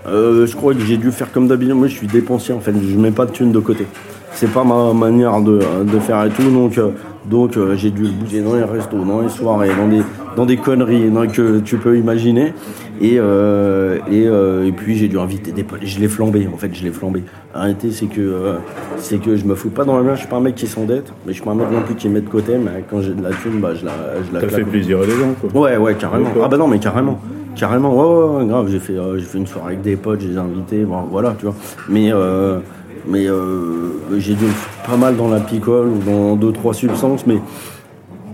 [0.09, 1.77] Euh, je crois que j'ai dû faire comme d'habitude.
[1.77, 3.87] Moi je suis dépensier en fait, je mets pas de thunes de côté.
[4.33, 6.77] C'est pas ma manière de, de faire et tout, donc
[7.27, 10.03] donc euh, j'ai dû le bouger dans les restos, dans les soirées, dans des
[10.37, 12.53] dans des conneries dans- que tu peux imaginer.
[13.03, 15.81] Et euh, et, euh, et puis j'ai dû inviter des potes.
[15.83, 17.23] Je l'ai flambé en fait, je l'ai flambé.
[17.55, 18.55] Arrêtez, c'est que
[18.99, 20.15] c'est que je me fous pas dans la main.
[20.15, 21.95] Je suis pas un mec qui s'endette, mais je suis pas un mec non plus
[21.95, 22.53] qui met de côté.
[22.63, 23.93] Mais quand j'ai de la thune, bah je la
[24.29, 25.63] je la T'as fait plaisir à des gens quoi.
[25.63, 26.29] Ouais, ouais, carrément.
[26.43, 27.19] Ah bah non, mais carrément.
[27.57, 28.69] Carrément, ouais, ouais, ouais, grave.
[28.71, 31.35] J'ai fait, j'ai fait une soirée avec des potes, je les ai invités, bon, voilà,
[31.39, 31.55] tu vois.
[31.89, 32.11] Mais,
[33.07, 34.45] mais euh, j'ai dû
[34.87, 37.39] pas mal dans la picole ou dans deux, trois substances, mais,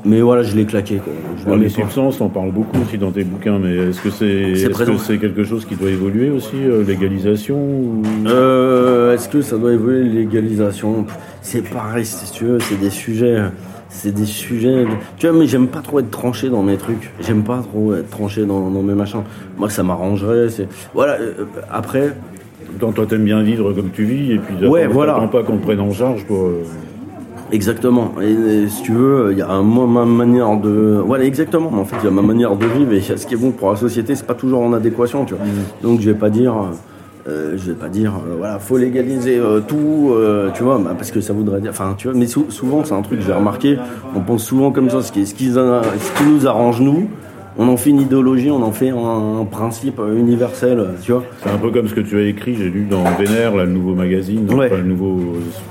[0.05, 1.13] mais voilà, je l'ai claqué, quoi.
[1.45, 1.71] Je les pas.
[1.71, 5.19] substances, on parle beaucoup aussi dans tes bouquins, mais est-ce que c'est est-ce que c'est
[5.19, 8.03] quelque chose qui doit évoluer aussi, euh, légalisation ou...
[8.27, 11.07] Euh, Est-ce que ça doit évoluer légalisation?
[11.43, 13.41] C'est pareil, si tu veux, c'est des sujets.
[13.89, 14.85] C'est des sujets.
[15.17, 17.11] Tu vois, mais j'aime pas trop être tranché dans mes trucs.
[17.21, 19.23] J'aime pas trop être tranché dans, dans mes machins.
[19.57, 20.49] Moi, ça m'arrangerait.
[20.93, 21.15] Voilà.
[21.15, 22.15] euh, après,
[22.79, 25.15] Toi, toi, t'aimes bien vivre comme tu vis, et puis Ouais, voilà.
[25.33, 26.47] pas qu'on prenne en charge pour.
[26.47, 26.63] euh,
[27.53, 28.13] Exactement.
[28.23, 28.33] Et,
[28.65, 31.01] et si tu veux, il y a un, moi, ma manière de.
[31.07, 31.71] Voilà, exactement.
[31.73, 33.71] En fait, il y a ma manière de vivre et ce qui est bon pour
[33.71, 35.45] la société, c'est pas toujours en adéquation, tu vois.
[35.83, 36.55] Donc, je vais pas dire.
[37.29, 40.95] euh, je vais pas dire, euh, voilà, faut légaliser euh, tout, euh, tu vois, bah,
[40.97, 43.25] parce que ça voudrait dire, enfin, tu vois, mais sou- souvent c'est un truc que
[43.25, 43.79] j'ai remarqué,
[44.15, 47.09] on pense souvent comme ça, ce qui, ce qui, ce qui nous arrange nous,
[47.59, 51.25] on en fait une idéologie, on en fait un, un principe universel, tu vois.
[51.43, 53.71] C'est un peu comme ce que tu as écrit, j'ai lu dans Vénère, là, le
[53.73, 54.69] nouveau magazine, Ouais.
[54.71, 55.15] le nouveau,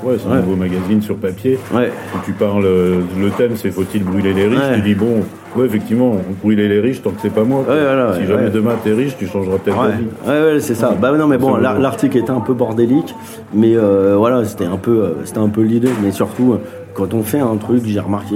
[0.03, 0.41] ouais, c'est un Ouais.
[0.41, 1.91] nouveau magazine sur papier, Ouais.
[2.15, 5.23] où tu parles, le thème c'est faut-il brûler les riches, tu dis bon,
[5.55, 7.61] ouais effectivement, brûler les riches tant que c'est pas moi.
[7.61, 7.75] Ouais,
[8.13, 10.05] si ouais, jamais demain t'es riche, tu changeras peut-être ta vie.
[10.27, 10.93] ouais, ouais, c'est ça.
[10.99, 13.15] Bah non, mais bon, l'article était un peu bordélique,
[13.53, 15.89] mais euh, voilà, c'était un peu, euh, c'était un peu l'idée.
[16.03, 16.57] Mais surtout, euh,
[16.93, 18.35] quand on fait un truc, j'ai remarqué,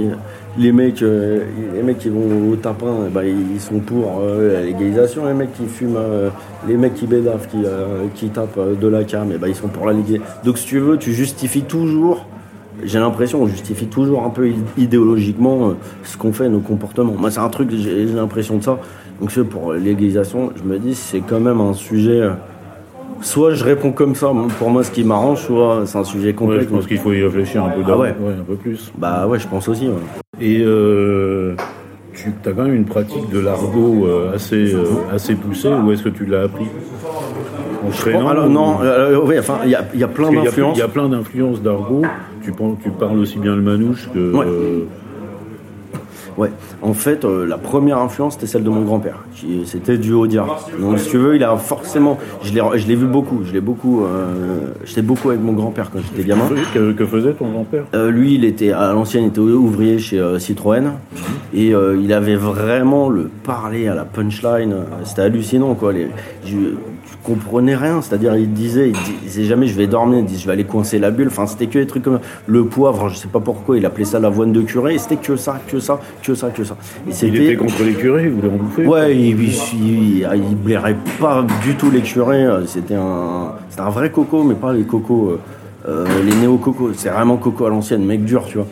[0.58, 4.62] les mecs, euh, les mecs qui vont au tapin, ben, ils sont pour euh, la
[4.62, 5.24] légalisation.
[5.26, 6.28] Les mecs qui fument, euh,
[6.66, 7.58] les mecs qui bédavent, qui,
[8.14, 10.24] qui tapent de la cam, ben, ils sont pour la légalisation.
[10.44, 12.26] Donc, si tu veux, tu justifies toujours.
[12.84, 15.72] J'ai l'impression, on justifie toujours un peu id- idéologiquement euh,
[16.04, 17.14] ce qu'on fait, nos comportements.
[17.18, 18.78] Moi, c'est un truc, j'ai l'impression de ça.
[19.20, 22.20] Donc, c'est pour l'égalisation, je me dis, c'est quand même un sujet.
[22.22, 22.30] euh,
[23.22, 26.32] Soit je réponds comme ça, pour moi, ce qui m'arrange, soit c'est un sujet Ouais,
[26.32, 26.64] complexe.
[26.64, 28.08] je pense qu'il faut y réfléchir un peu Ah ouais.
[28.40, 28.90] un peu plus.
[28.96, 29.88] Bah ouais, je pense aussi.
[29.88, 29.94] ouais.
[30.40, 31.54] Et euh,
[32.14, 34.74] tu as quand même une pratique de l'argot assez,
[35.12, 36.64] assez poussée, ou est-ce que tu l'as appris?
[37.86, 40.76] En traînant alors, ou- non, euh, oui, enfin, il y a, y a plein d'influences.
[40.76, 42.02] Il y a plein d'influences d'argot.
[42.82, 44.32] Tu, parles aussi bien le manouche que.
[44.34, 44.46] Ouais.
[44.46, 44.84] euh,
[46.36, 49.24] Ouais, en fait, euh, la première influence, c'était celle de mon grand-père.
[49.66, 50.46] C'était du Audia.
[50.80, 52.18] Donc, si tu veux, il a forcément.
[52.42, 53.40] Je l'ai vu beaucoup.
[53.44, 54.04] Je l'ai beaucoup.
[54.04, 56.48] euh, J'étais beaucoup avec mon grand-père quand j'étais gamin.
[56.72, 57.84] Que, que faisait ton grand-père?
[57.94, 60.92] Euh, lui, il était à l'ancienne, il était ouvrier chez Citroën
[61.52, 64.76] et il avait vraiment le parler à la punchline.
[65.04, 65.92] C'était hallucinant, quoi.
[65.92, 66.08] Les,
[67.34, 70.52] comprenais rien, c'est-à-dire il disait, il disait jamais je vais dormir, il disait je vais
[70.52, 71.28] aller coincer la bulle.
[71.28, 73.08] Enfin, c'était que des trucs comme le poivre.
[73.08, 74.98] Je sais pas pourquoi il appelait ça l'avoine de curé.
[74.98, 76.76] C'était que ça, que ça, que ça, que ça.
[77.08, 81.44] Et Il était contre les curés, il voulait en bouffer Ouais, il, il, blairait pas
[81.64, 82.46] du tout les curés.
[82.66, 85.38] C'était un, c'était un vrai coco, mais pas les cocos, euh,
[85.88, 86.92] euh, les néo-cocos.
[86.96, 88.66] C'est vraiment coco à l'ancienne, mec dur, tu vois.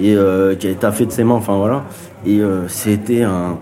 [0.00, 1.84] Et euh, qui avait taffé de ses mains, enfin voilà.
[2.26, 3.58] Et euh, c'était un,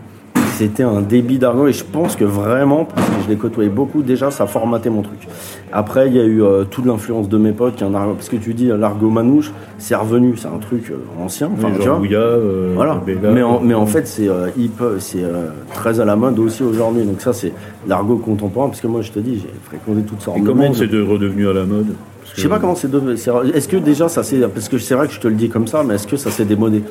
[0.61, 1.69] c'était un débit d'argot.
[1.69, 4.91] Et je pense que vraiment, parce que je l'ai côtoyé beaucoup, déjà, ça a formaté
[4.91, 5.27] mon truc.
[5.73, 8.37] Après, il y a eu euh, toute l'influence de mes potes, qui en parce que
[8.37, 11.49] tu dis l'argot manouche, c'est revenu, c'est un truc euh, ancien.
[11.53, 11.99] Enfin, tu vois.
[12.19, 13.01] Euh, Voilà.
[13.33, 16.63] Mais, en, mais en fait, c'est euh, hip- c'est euh, très à la mode aussi
[16.63, 17.05] aujourd'hui.
[17.05, 17.53] Donc ça, c'est
[17.89, 18.69] l'argot contemporain.
[18.69, 21.03] Parce que moi, je te dis, j'ai fréquenté toutes sortes Et de comment c'est de-
[21.03, 21.95] redevenu à la mode
[22.37, 23.17] Je sais pas comment c'est devenu.
[23.17, 24.39] c'est- Est-ce que déjà ça s'est.
[24.53, 26.31] Parce que c'est vrai que je te le dis comme ça, mais est-ce que ça
[26.31, 26.83] s'est démodé?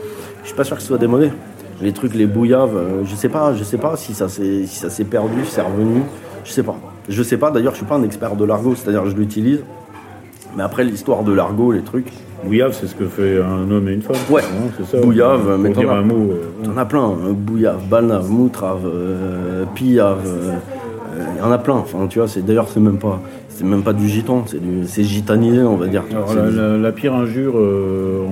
[0.41, 1.29] Je suis pas sûr que ce soit démodé.
[1.81, 4.75] Les trucs, les bouillaves, euh, je sais pas, je sais pas si ça s'est si
[4.75, 6.01] ça s'est perdu, si c'est revenu.
[6.43, 6.75] Je sais pas.
[7.07, 7.51] Je sais pas.
[7.51, 9.61] D'ailleurs, je suis pas un expert de l'argot, c'est-à-dire je l'utilise.
[10.57, 12.11] Mais après l'histoire de l'argot, les trucs,
[12.43, 14.15] Bouillave, c'est ce que fait un homme et une femme.
[14.29, 14.41] Ouais.
[14.41, 15.03] hein, c'est ça.
[15.03, 16.31] Bouillave, pour mais dire t'en as- un mot.
[16.31, 17.17] euh, T'en as plein, hein.
[17.33, 20.51] bouillave, balnave, moutrave, euh, pillave, euh,
[21.17, 21.73] euh, il y en a plein.
[21.75, 24.87] Enfin, tu vois, c'est d'ailleurs c'est même pas, c'est même pas du gitan, c'est du,
[24.87, 26.03] c'est gitanisé, on va dire.
[26.11, 28.23] Alors, la, du- la- la pire injure euh,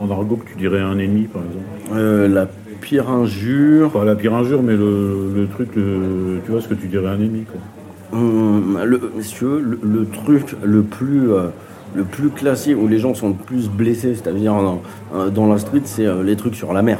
[0.00, 2.32] en, en argot que tu dirais à un ennemi, par exemple.
[2.32, 2.46] La
[2.82, 6.88] pire injure, Pas la pire injure, mais le, le truc, tu vois ce que tu
[6.88, 7.44] dirais à un ennemi.
[7.44, 8.18] Quoi.
[8.18, 11.46] hum, le, si tu veux, le, le truc le plus, euh,
[11.94, 14.82] le plus classique où les gens sont le plus blessés, c'est-à-dire dans,
[15.14, 16.98] euh, dans la street, c'est euh, les trucs sur la mer.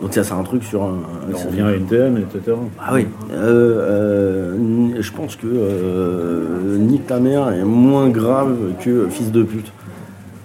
[0.00, 0.96] Donc ça, c'est un truc sur un.
[1.32, 2.56] Revient à NTM, etc.
[2.80, 4.56] Ah oui, euh, euh,
[5.00, 9.70] je pense que euh, Nique ta mère est moins grave que Fils de pute.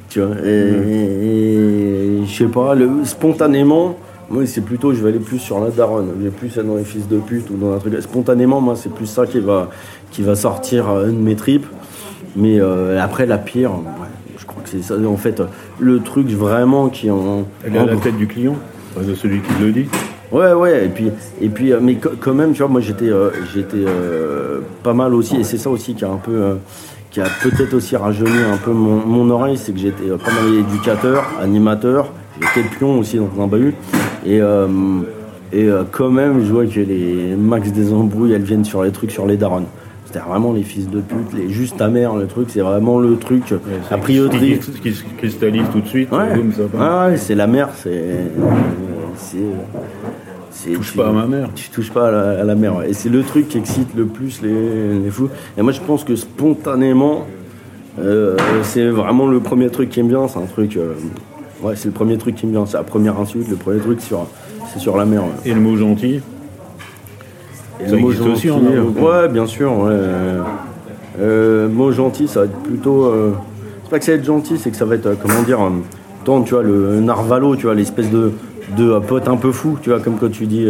[0.10, 3.98] Tu vois, et, et- et je sais pas, le, spontanément,
[4.30, 6.76] moi c'est plutôt, je vais aller plus sur la daronne, je vais plus être dans
[6.76, 8.02] les fils de pute ou dans un truc.
[8.02, 9.70] Spontanément, moi c'est plus ça qui va,
[10.12, 11.68] qui va sortir euh, de mes tripes.
[12.36, 14.96] Mais euh, après, la pire, ouais, je crois que c'est ça.
[15.08, 15.42] En fait,
[15.80, 17.46] le truc vraiment qui en.
[17.66, 18.56] Elle est à la tête du client,
[18.96, 19.86] de celui qui le dit.
[20.32, 21.10] Ouais, ouais, et puis,
[21.42, 25.14] et puis euh, mais quand même, tu vois, moi j'étais euh, j'étais euh, pas mal
[25.14, 26.56] aussi, et c'est ça aussi qui a un peu, euh,
[27.12, 30.54] qui a peut-être aussi rajeuni un peu mon, mon oreille, c'est que j'étais pas mal
[30.54, 32.12] éducateur, animateur,
[32.42, 33.74] j'étais pion aussi dans un bahut,
[34.28, 34.68] et, euh,
[35.54, 38.92] et euh, quand même, je vois que les max des embrouilles, elles viennent sur les
[38.92, 39.66] trucs sur les darons.
[40.06, 43.18] C'était vraiment les fils de pute, les juste ta mère, le truc, c'est vraiment le
[43.18, 43.54] truc,
[43.92, 44.60] a priori.
[44.82, 46.12] Qui, se cristallise tout de suite.
[46.12, 47.08] Ouais, boum, ça part.
[47.10, 48.22] ouais, c'est la mère, c'est.
[49.32, 51.50] tu- pas à ma mère.
[51.56, 52.78] Tu touches pas à la, à la mère.
[52.78, 52.90] ouais.
[52.90, 55.30] Et c'est le truc qui excite le plus les, les fous.
[55.58, 57.26] Et moi, je pense que spontanément,
[58.00, 60.28] euh, c'est vraiment le premier truc qui me vient.
[60.28, 60.78] C'est un truc.
[60.78, 60.94] euh,
[61.64, 62.66] ouais, c'est le premier truc qui me vient.
[62.66, 64.28] C'est la première insulte, le premier truc sur,
[64.74, 65.18] c'est sur la ouais.
[65.46, 66.22] Et le mot gentil
[67.80, 69.72] Et le mot existe aussi en gentil, argot, Ouais, bien sûr.
[69.78, 69.96] Ouais.
[71.20, 73.06] Euh, mot gentil, ça va être plutôt.
[73.06, 73.32] euh,
[73.84, 75.60] c'est pas que ça va être gentil, c'est que ça va être, euh, comment dire,
[76.26, 78.32] tant, tu vois, le narvalo, tu vois, l'espèce de,
[78.78, 80.68] de pote un peu fou, tu vois, comme quand tu dis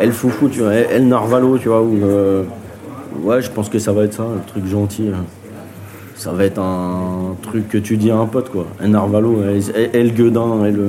[0.00, 1.98] elle foufou, tu vois, elle, narvalo, tu vois, ou.
[3.24, 5.08] ouais, je pense que ça va être ça, le truc gentil.
[5.08, 5.12] euh.
[6.16, 8.66] Ça va être un truc que tu dis à un pote, quoi.
[8.80, 9.40] Un narvalo,
[9.74, 10.12] elle, elle.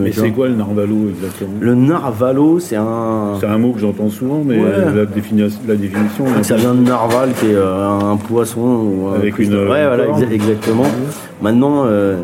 [0.03, 1.49] Mais c'est quoi le narvalo exactement?
[1.59, 3.33] Le narvalo, c'est un.
[3.39, 4.69] C'est un mot que j'entends souvent, mais Ouais.
[4.95, 6.25] la, défini- la définition.
[6.43, 8.61] Ça vient de narval, qui est euh, un poisson.
[8.61, 10.85] Ou un Avec une- Ouais, une voilà, exa- exactement.
[11.41, 12.17] Maintenant, euh,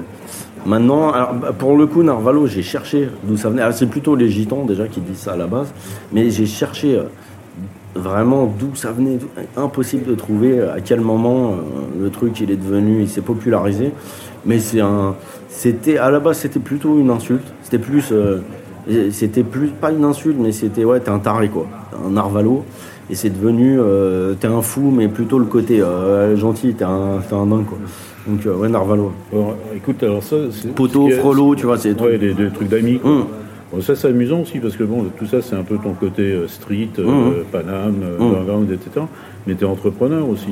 [0.65, 3.63] maintenant alors, bah, pour le coup, narvalo, j'ai cherché d'où ça venait.
[3.63, 5.73] Alors, C'est plutôt les gitans déjà qui disent ça à la base,
[6.13, 7.03] mais j'ai cherché euh,
[7.95, 9.17] vraiment d'où ça venait.
[9.58, 11.56] Impossible de trouver à quel moment euh,
[12.04, 13.91] le truc il est devenu, il s'est popularisé.
[14.45, 15.15] Mais c'est un,
[15.49, 17.45] c'était à la base c'était plutôt une insulte.
[17.63, 18.39] C'était plus, euh,
[19.12, 21.67] c'était plus pas une insulte, mais c'était ouais, t'es un taré quoi,
[22.06, 22.63] un narvalo.
[23.10, 27.19] Et c'est devenu, euh, t'es un fou, mais plutôt le côté euh, gentil, t'es un,
[27.27, 27.77] t'es un dingue quoi.
[28.27, 29.12] Donc ouais, narvalo.
[29.34, 30.38] Alors, écoute, alors ça.
[30.51, 32.21] c'est- Poteau, frollo, tu vois, c'est des Ouais, trucs.
[32.21, 32.99] des, des trucs d'amis.
[32.99, 33.12] quoi.
[33.12, 33.25] Hum.
[33.73, 36.23] Bon, ça, c'est amusant aussi parce que bon, tout ça, c'est un peu ton côté
[36.23, 37.34] euh, street, euh, Mhm.
[37.51, 38.25] Paname, euh, Mhm.
[38.36, 39.05] underground, etc.
[39.47, 40.49] Mais tu es entrepreneur aussi.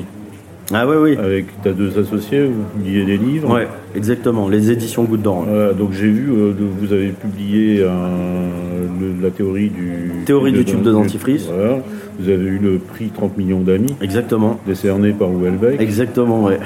[0.72, 1.16] Ah ouais, oui.
[1.18, 3.52] Avec tes deux associés, vous publiez des livres.
[3.52, 4.48] Ouais, exactement.
[4.48, 5.44] Les éditions Goutte d'Or.
[5.48, 10.64] Voilà, donc j'ai vu, euh, vous avez publié un- le- la théorie du Théorie du
[10.64, 11.48] tube de dentifrice.
[11.52, 11.78] Voilà.
[12.20, 14.60] Vous avez eu le prix 30 millions d'amis, Exactement.
[14.66, 15.80] décerné par Houellebecq.
[15.80, 16.58] Exactement, ouais.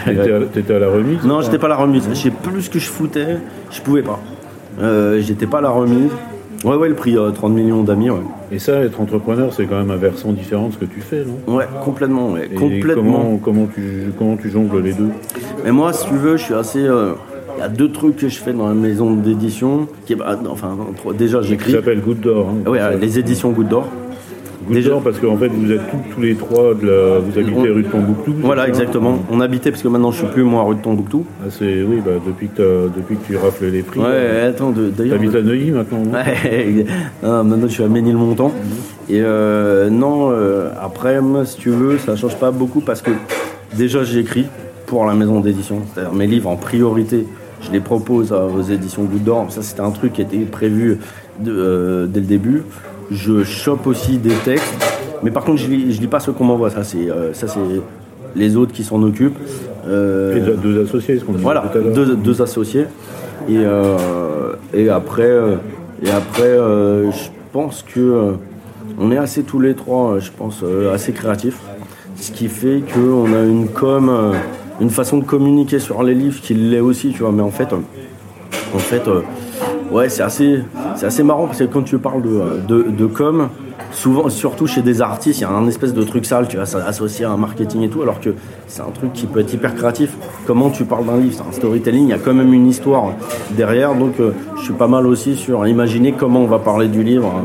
[0.52, 2.06] T'étais à, à la remise Non, j'étais pas à la remise.
[2.10, 3.38] Je sais plus ce que je foutais.
[3.70, 4.20] Je pouvais pas.
[4.82, 6.10] Euh, j'étais pas à la remise.
[6.64, 8.20] Ouais, ouais, le prix 30 millions d'amis, ouais.
[8.50, 11.24] Et ça, être entrepreneur, c'est quand même un versant différent de ce que tu fais,
[11.24, 11.55] non?
[11.55, 12.48] Ouais, complètement, ouais.
[12.50, 13.03] Et complètement.
[13.03, 15.11] Comment, comment, tu, comment tu jongles les deux?
[15.64, 16.81] Mais moi, si tu veux, je suis assez.
[16.81, 19.87] Il y a deux trucs que je fais dans la maison d'édition.
[20.07, 20.77] Qui, bah, enfin,
[21.16, 21.72] déjà, j'écris.
[21.72, 22.48] Ça s'appelle Goutte d'Or.
[22.48, 22.70] Hein.
[22.70, 23.88] Ouais, les éditions Goutte d'Or.
[24.66, 27.70] Goutte d'Or parce qu'en fait, vous êtes tous, tous les trois, de la, vous habitez
[27.70, 28.35] rue de Tombouctou.
[28.40, 29.18] Voilà, exactement.
[29.31, 31.24] On habitait, parce que maintenant, je suis plus, moi, rue de Tombouctou.
[31.42, 34.00] Ah, c'est, oui, bah, depuis, que depuis que tu rafles les prix.
[34.00, 35.18] Ouais, euh, attends, de, d'ailleurs.
[35.18, 36.87] T'habites à Neuilly maintenant Ouais,
[37.22, 38.53] non, maintenant, je suis à Ménilmontant.
[39.09, 43.11] Et euh, non, euh, après, moi, si tu veux, ça change pas beaucoup parce que
[43.77, 44.46] déjà, j'écris
[44.87, 45.83] pour la maison d'édition.
[45.92, 47.27] C'est-à-dire mes livres en priorité
[47.64, 49.46] je les propose aux éditions Goutte d'Or.
[49.50, 50.98] Ça, c'était un truc qui était prévu
[51.40, 52.62] de, euh, dès le début.
[53.10, 54.74] Je chope aussi des textes,
[55.22, 56.70] mais par contre, je lis, lis pas ce qu'on m'envoie.
[56.70, 57.60] Ça, c'est euh, ça, c'est
[58.34, 59.38] les autres qui s'en occupent.
[59.86, 62.86] Euh, et deux associés, ce qu'on Voilà, deux, deux, associés.
[63.48, 65.32] Et, euh, et après,
[66.02, 68.34] et après je pense que
[68.98, 71.58] on est assez tous les trois, je pense, assez créatifs.
[72.16, 74.34] Ce qui fait qu'on a une com
[74.80, 77.32] une façon de communiquer sur les livres qui l'est aussi, tu vois.
[77.32, 77.78] Mais en fait, euh,
[78.74, 79.20] en fait, euh,
[79.94, 80.62] ouais, c'est assez,
[80.96, 83.48] c'est assez marrant parce que quand tu parles de, de, com,
[83.92, 86.64] souvent, surtout chez des artistes, il y a un espèce de truc sale, tu vas
[86.87, 88.35] associer à un marketing et tout, alors que
[88.66, 90.16] c'est un truc qui peut être hyper créatif.
[90.46, 93.12] Comment tu parles d'un livre, c'est un storytelling, il y a quand même une histoire
[93.52, 97.02] derrière, donc euh, je suis pas mal aussi sur imaginer comment on va parler du
[97.02, 97.44] livre.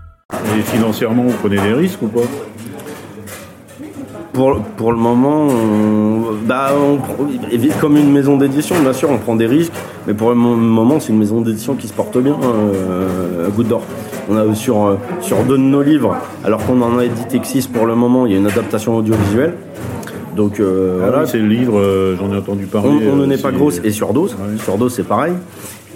[0.33, 2.21] Et financièrement, vous prenez des risques ou pas
[4.33, 6.71] pour, pour le moment, on, bah,
[7.79, 9.73] comme une maison d'édition, bien sûr, on prend des risques,
[10.07, 13.67] mais pour le moment, c'est une maison d'édition qui se porte bien, euh, à Goutte
[13.67, 13.83] d'Or.
[14.29, 16.15] On a sur, euh, sur deux de nos livres,
[16.45, 18.95] alors qu'on en a édité que 6 pour le moment, il y a une adaptation
[18.95, 19.55] audiovisuelle.
[20.35, 21.27] Donc euh, ah voilà.
[21.27, 21.81] c'est le livre,
[22.17, 22.89] j'en ai entendu parler.
[23.11, 24.37] On, ne n'est pas grosse et sur dose.
[24.63, 25.33] Sur dose, c'est pareil.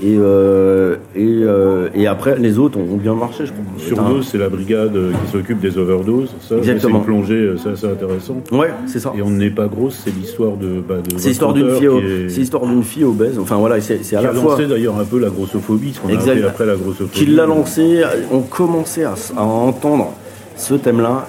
[0.04, 3.82] Et, euh, et, euh, et, après, les autres ont bien marché, je pense.
[3.82, 6.36] Surdose, c'est la brigade qui s'occupe des overdoses.
[6.42, 6.96] Ça, Exactement.
[6.96, 8.42] C'est une plongée, c'est assez intéressant.
[8.52, 9.14] Ouais, c'est ça.
[9.18, 10.82] Et on n'est pas grosse, c'est l'histoire de.
[10.86, 12.30] Bah, de c'est l'histoire d'une fille, est...
[12.30, 13.40] c'est l'histoire d'une fille obèse.
[13.40, 14.52] Enfin voilà, c'est, c'est à qui la a fois.
[14.52, 17.12] lancé d'ailleurs un peu la grossophobie, ce qu'on a appelé après la grossophobie.
[17.12, 18.02] Qui l'a lancé,
[18.34, 20.12] on commençait à, à entendre
[20.58, 21.26] ce thème-là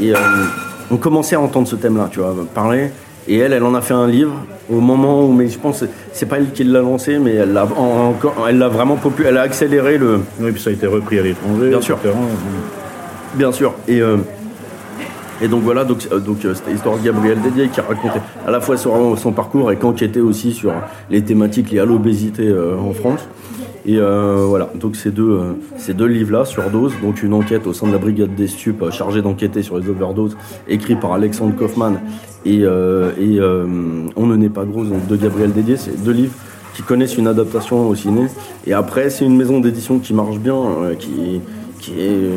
[0.00, 0.18] et euh,
[0.90, 2.90] on commençait à entendre ce thème-là, tu vois, parler.
[3.28, 4.34] Et elle, elle en a fait un livre
[4.70, 7.64] au moment où, mais je pense, c'est pas elle qui l'a lancé, mais elle l'a
[7.64, 10.20] encore, elle l'a vraiment populaire, elle a accéléré le.
[10.40, 11.68] Oui, puis ça a été repris à l'étranger.
[11.68, 11.98] Bien sûr.
[13.34, 13.74] Bien sûr.
[13.86, 14.16] Et euh,
[15.40, 18.50] et donc voilà, donc euh, donc euh, c'était l'histoire de Gabriel Dédier qui racontait à
[18.50, 20.72] la fois son, son parcours et qui enquêtait aussi sur
[21.10, 23.28] les thématiques liées à l'obésité en France.
[23.88, 27.66] Et euh, voilà, donc ces deux, euh, ces deux livres-là, sur dose, donc une enquête
[27.66, 30.36] au sein de la brigade des stupes euh, chargée d'enquêter sur les overdoses,
[30.68, 31.94] écrit par Alexandre Kaufman
[32.44, 33.40] et, et
[34.16, 36.34] On ne n'est pas gros, donc de Gabriel Dédier, c'est deux livres
[36.74, 38.26] qui connaissent une adaptation au ciné.
[38.66, 40.56] Et après, c'est une maison d'édition qui marche bien,
[40.98, 41.40] qui,
[41.80, 42.30] qui est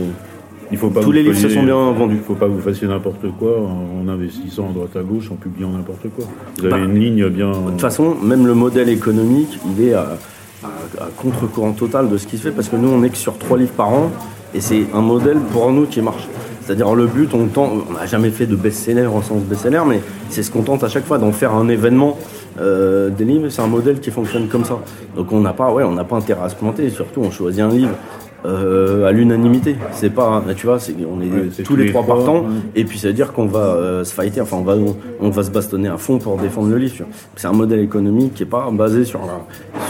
[0.71, 2.15] il faut pas Tous les livres se sont bien vendus.
[2.15, 5.29] Il ne faut pas que vous fassiez n'importe quoi en investissant à droite à gauche,
[5.31, 6.25] en publiant n'importe quoi.
[6.57, 7.51] Vous avez bah, une ligne bien.
[7.51, 10.17] De toute façon, même le modèle économique, il est à,
[10.63, 13.37] à, contre-courant total de ce qui se fait parce que nous on est que sur
[13.37, 14.11] trois livres par an
[14.53, 16.27] et c'est un modèle pour nous qui marche.
[16.61, 17.47] C'est-à-dire le but, on
[17.93, 21.05] n'a jamais fait de best-seller en sens best-seller, mais c'est ce qu'on tente à chaque
[21.05, 22.17] fois d'en faire un événement
[22.59, 23.49] euh, des livres.
[23.49, 24.79] C'est un modèle qui fonctionne comme ça.
[25.15, 26.89] Donc on n'a pas, ouais, on n'a pas intérêt à se planter.
[26.89, 27.95] surtout, on choisit un livre
[28.43, 29.75] euh, à l'unanimité.
[29.91, 30.79] C'est pas, tu vois,
[31.11, 34.13] on est, tous, les, trois partants, et puis ça veut dire qu'on va euh, se
[34.13, 34.75] fighter, enfin on va,
[35.19, 37.05] on, va se bastonner à fond pour défendre le livre.
[37.35, 39.45] C'est un modèle économique qui est pas basé sur la,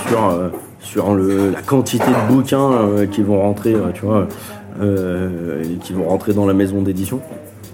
[0.10, 0.50] sur, euh,
[0.82, 2.72] sur le, la quantité de bouquins
[3.10, 4.28] qui vont rentrer, tu vois,
[5.82, 7.22] qui vont rentrer dans la maison d'édition.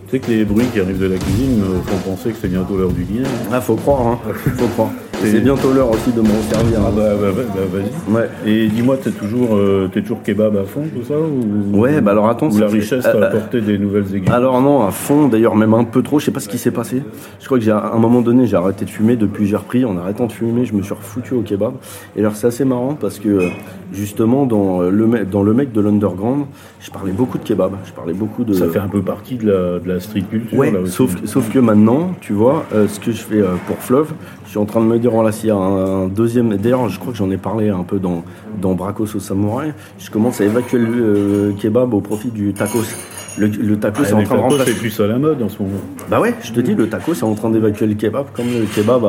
[0.09, 2.77] Tu sais que les bruits qui arrivent de la cuisine font penser que c'est bientôt
[2.77, 3.27] l'heure du dîner.
[3.51, 4.19] Ah, faut croire, hein.
[4.57, 4.91] faut croire.
[5.21, 6.79] C'est bientôt l'heure aussi de me servir.
[6.85, 8.13] Ah bah, bah, bah, vas-y.
[8.13, 8.29] Ouais.
[8.45, 11.79] Et dis-moi, t'es toujours, euh, es toujours kebab à fond, tout ça ou...
[11.79, 12.49] Ouais, bah alors attends.
[12.49, 15.73] Ou la richesse t'a euh, apporté des nouvelles aiguilles Alors non, à fond, d'ailleurs même
[15.73, 17.01] un peu trop, je sais pas ce qui s'est passé.
[17.39, 19.85] Je crois que j'ai à un moment donné, j'ai arrêté de fumer, depuis j'ai repris,
[19.85, 21.73] en arrêtant de fumer, je me suis refoutu au kebab.
[22.15, 23.49] Et alors c'est assez marrant parce que
[23.91, 26.45] justement dans le, mec, dans le mec de l'underground,
[26.79, 28.53] je parlais beaucoup de kebab, je parlais beaucoup de...
[28.53, 30.57] Ça fait un peu partie de la, de la street culture.
[30.57, 34.13] Ouais, sauf, sauf que maintenant, tu vois, euh, ce que je fais pour Fleuve,
[34.47, 36.55] je suis en train de me dire voilà, s'il y a un, un deuxième.
[36.57, 38.23] D'ailleurs, je crois que j'en ai parlé un peu dans,
[38.61, 39.73] dans Bracos au Samouraï.
[39.99, 42.79] Je commence à évacuer le euh, kebab au profit du tacos.
[43.37, 44.71] Le, le tacos est en Ah, les train de tacos, remplacer.
[44.71, 45.77] c'est plus à la mode en ce moment.
[46.09, 48.65] Bah ouais, je te dis, le tacos est en train d'évacuer le kebab, comme le
[48.65, 49.03] kebab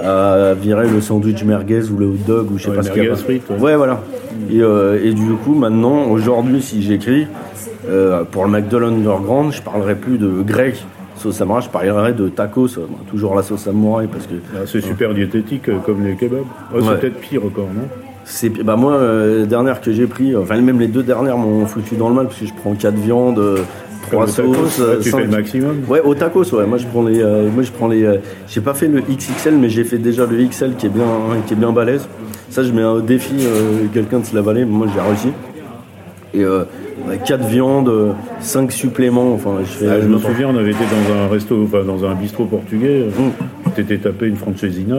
[0.00, 2.82] a, a viré le sandwich merguez ou le hot dog ou je sais Ouais, pas
[2.84, 3.16] ce qu'il y a.
[3.16, 3.58] frites, ouais.
[3.58, 4.02] Ouais, voilà.
[4.50, 7.26] Et, euh, et du coup, maintenant, aujourd'hui, si j'écris
[7.88, 10.84] euh, pour le McDonald's Underground, je parlerai plus de grec
[11.16, 14.80] sauce samouraï, je parlerai de tacos, euh, toujours la sauce samouraï parce que Ah, C'est
[14.80, 16.40] super diététique euh, comme les kebabs.
[16.40, 16.96] Ouais, c'est Ouais.
[16.98, 17.88] peut-être pire encore, non
[18.24, 21.66] c'est bah moi euh, les dernières que j'ai pris, enfin même les deux dernières m'ont
[21.66, 23.58] foutu dans le mal parce que je prends quatre viandes, euh,
[24.02, 25.78] trois sauces, ouais, tu fais le maximum.
[25.88, 26.64] Ouais, au tacos, ouais.
[26.64, 27.20] Moi, je prends les.
[27.20, 28.04] euh, moi, je prends les.
[28.04, 31.04] euh, j'ai pas fait le XXL, mais j'ai fait déjà le XL qui est bien,
[31.48, 32.06] qui est bien balèze.
[32.48, 33.34] Ça, je mets un défi
[33.92, 34.64] quelqu'un de se l'avaler.
[34.64, 35.28] Moi, j'ai réussi.
[36.34, 36.44] Et
[37.06, 39.32] euh, ouais, quatre viandes, euh, cinq suppléments.
[39.34, 39.86] Enfin, je.
[39.86, 43.06] Ah, je me souviens, on avait été dans un resto, enfin dans un bistrot portugais.
[43.16, 43.30] Mm.
[43.74, 44.96] Tu t'étais tapé une francesina.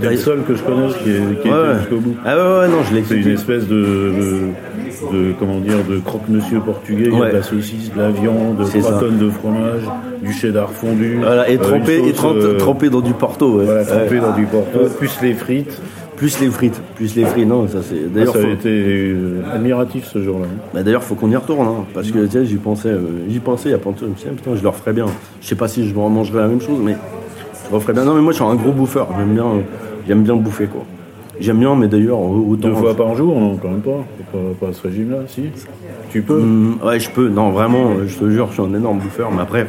[0.00, 1.78] T'es le seul que je connaisse qui, est, qui Ouais, était ouais.
[1.80, 2.16] jusqu'au bout.
[2.26, 5.98] Ah ouais, ouais, non, je l'ai C'est une espèce de, de, de- comment dire de
[5.98, 7.08] croque-monsieur portugais.
[7.10, 9.00] Il y a de la saucisse, de la viande, C'est trois ça.
[9.00, 9.82] tonnes de fromage,
[10.22, 11.16] du cheddar fondu.
[11.22, 13.60] Voilà, et euh, trempé, et euh, trempé dans du porto.
[13.62, 15.80] Voilà, trempé dans du porto, plus les frites.
[16.16, 17.46] Plus les frites, plus les frites.
[17.46, 17.96] Non, ça c'est.
[18.06, 20.46] Ah, D'ailleurs, ça a faut- été euh, admiratif ce jour-là.
[20.72, 23.38] Bah d'ailleurs, faut qu'on y retourne, hein, parce que tu sais, j'y pensais, euh, j'y
[23.38, 24.06] pensais il y a pas longtemps.
[24.06, 25.06] Je me ah, putain, je leur ferais bien.
[25.42, 26.96] Je sais pas si je mangerais la même chose, mais
[27.66, 28.04] je leur ferais bien.
[28.04, 29.08] Non, mais moi, je suis un gros bouffeur.
[29.18, 29.60] J'aime bien, euh,
[30.08, 30.84] j'aime bien bouffer, quoi.
[31.38, 32.68] J'aime bien, mais d'ailleurs, autant.
[32.68, 34.02] Deux fois par jour, non, quand même pas.
[34.32, 35.42] Pas, pas ce régime-là, si.
[36.10, 36.40] Tu peux.
[36.40, 37.28] Hum, ouais, je peux.
[37.28, 39.30] Non, vraiment, je te jure, je suis un énorme bouffeur.
[39.30, 39.66] Mais après,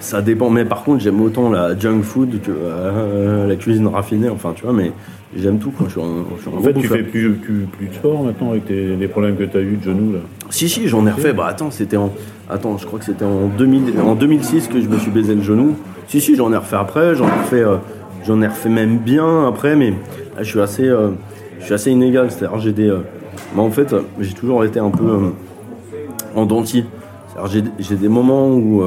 [0.00, 0.50] ça dépend.
[0.50, 4.28] Mais par contre, j'aime autant la junk food que euh, la cuisine raffinée.
[4.28, 4.92] Enfin, tu vois, mais
[5.36, 5.86] j'aime tout, quoi.
[5.86, 8.22] Je suis un, je suis un En fait, tu fais plus, plus, plus de sport
[8.22, 10.20] maintenant avec tes, les problèmes que tu as eu de genoux là.
[10.50, 11.32] Si, si, j'en ai refait.
[11.32, 12.12] Bah attends, c'était en.
[12.48, 15.42] Attends, je crois que c'était en, 2000 en 2006 que je me suis baisé le
[15.42, 15.76] genou.
[16.06, 17.14] Si, si, j'en ai refait après.
[17.14, 17.76] J'en ai refait, euh,
[18.24, 21.10] j'en ai refait même bien après, mais là, je suis assez, euh,
[21.60, 22.30] je suis assez inégal.
[22.30, 22.92] C'est-à-dire, j'ai des.
[23.54, 25.32] moi, en fait, j'ai toujours été un peu
[26.34, 26.84] en dentier.
[27.28, 28.82] C'est-à-dire, j'ai, j'ai des moments où,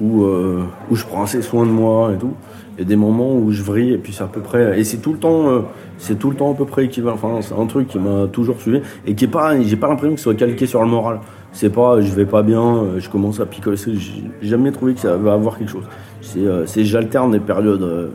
[0.00, 2.34] où, euh, où je prends assez soin de moi et tout.
[2.76, 5.12] Et des moments où je vrille et puis c'est à peu près et c'est tout
[5.12, 5.60] le temps euh,
[5.96, 7.14] c'est tout le temps à peu près équivalent.
[7.14, 10.14] Enfin c'est un truc qui m'a toujours suivi et qui est pas j'ai pas l'impression
[10.14, 11.20] que ce soit calqué sur le moral.
[11.52, 13.76] C'est pas je vais pas bien euh, je commence à picoler.
[13.76, 15.84] J'ai jamais trouvé que ça va avoir quelque chose
[16.24, 18.08] c'est euh, c'est j'alterne des périodes euh,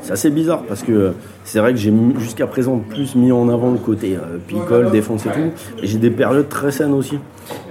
[0.00, 1.12] c'est assez bizarre parce que
[1.44, 5.26] c'est vrai que j'ai jusqu'à présent plus mis en avant le côté euh, picole défense
[5.26, 5.50] et tout
[5.82, 7.18] et j'ai des périodes très saines aussi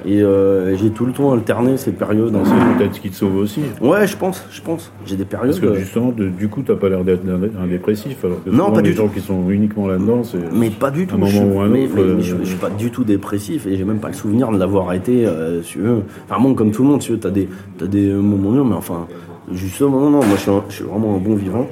[0.05, 3.37] et euh, j'ai tout le temps alterné ces périodes C'est peut-être ce qui te sauve
[3.37, 3.61] aussi.
[3.81, 6.75] ouais je pense je pense j'ai des périodes Parce que justement, de- du coup, t'as
[6.75, 8.23] pas l'air d'être un, dépressif.
[8.25, 10.39] Alors que Non, pas les du gens qui sont uniquement là-dedans, c'est.
[10.53, 11.15] Mais pas du tout.
[11.15, 12.91] un moment je, ou un mais, autre, mais- mais euh, je, je suis pas du
[12.91, 15.25] tout dépressif et j'ai même pas le souvenir de l'avoir été.
[15.25, 16.01] Euh, si tu veux.
[16.29, 18.75] Enfin bon, comme tout le monde, tu veux, t'as des, t'as des moments durs, mais
[18.75, 19.07] enfin,
[19.53, 21.67] justement, non, non, moi je suis, un- je suis vraiment un bon vivant.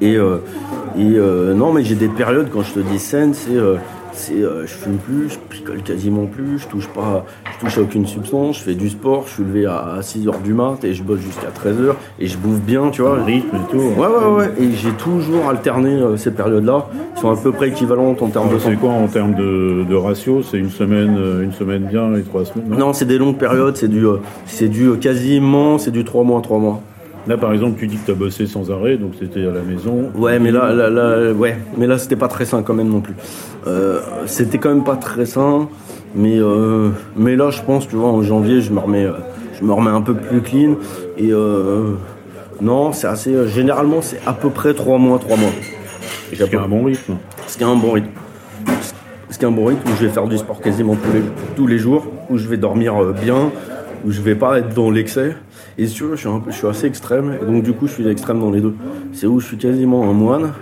[0.00, 0.38] Et, euh,
[0.98, 3.76] et euh, non, mais j'ai des périodes quand je te dis saine, c'est, euh,
[4.12, 7.24] c'est, euh, je fume plus, je picole quasiment plus, je touche pas,
[7.54, 10.42] je touche à aucune substance, je fais du sport, je suis levé à 6 h
[10.42, 13.16] du mat et je bosse jusqu'à 13 h et je bouffe bien, tu vois.
[13.16, 13.78] le rythme et tout.
[13.78, 17.68] Ouais, ouais, ouais, et j'ai toujours alterné euh, ces périodes-là, qui sont à peu près
[17.68, 18.58] équivalentes en termes de.
[18.58, 20.42] C'est quoi en termes de, de ratio?
[20.42, 22.66] C'est une semaine, une semaine bien et trois semaines.
[22.78, 26.24] Non, c'est des longues périodes, c'est du, euh, c'est du euh, quasiment, c'est du 3
[26.24, 26.80] mois, 3 mois.
[27.26, 29.60] Là, par exemple, tu dis que tu as bossé sans arrêt, donc c'était à la
[29.60, 30.10] maison.
[30.16, 33.00] Ouais, mais là, là, là, ouais, mais là, c'était pas très sain quand même non
[33.00, 33.14] plus.
[33.66, 35.68] Euh, c'était quand même pas très sain,
[36.14, 39.12] mais, euh, mais là, je pense, tu vois, en janvier, je me remets, euh,
[39.58, 40.76] je me remets un peu plus clean.
[41.18, 41.92] Et euh,
[42.60, 45.50] non, c'est assez, généralement, c'est à peu près 3 mois, 3 mois.
[46.32, 47.16] Ce qui est un bon rythme.
[47.46, 48.08] Ce qui est un bon rythme.
[49.28, 51.22] Ce qui est un bon rythme où je vais faire du sport quasiment tous les,
[51.54, 53.50] tous les jours, où je vais dormir bien,
[54.04, 55.36] où je vais pas être dans l'excès.
[55.82, 57.72] Et si tu veux, je suis, un peu- je suis assez extrême, et donc du
[57.72, 58.74] coup, je suis extrême dans les deux.
[59.12, 60.52] C'est où je suis quasiment un moine,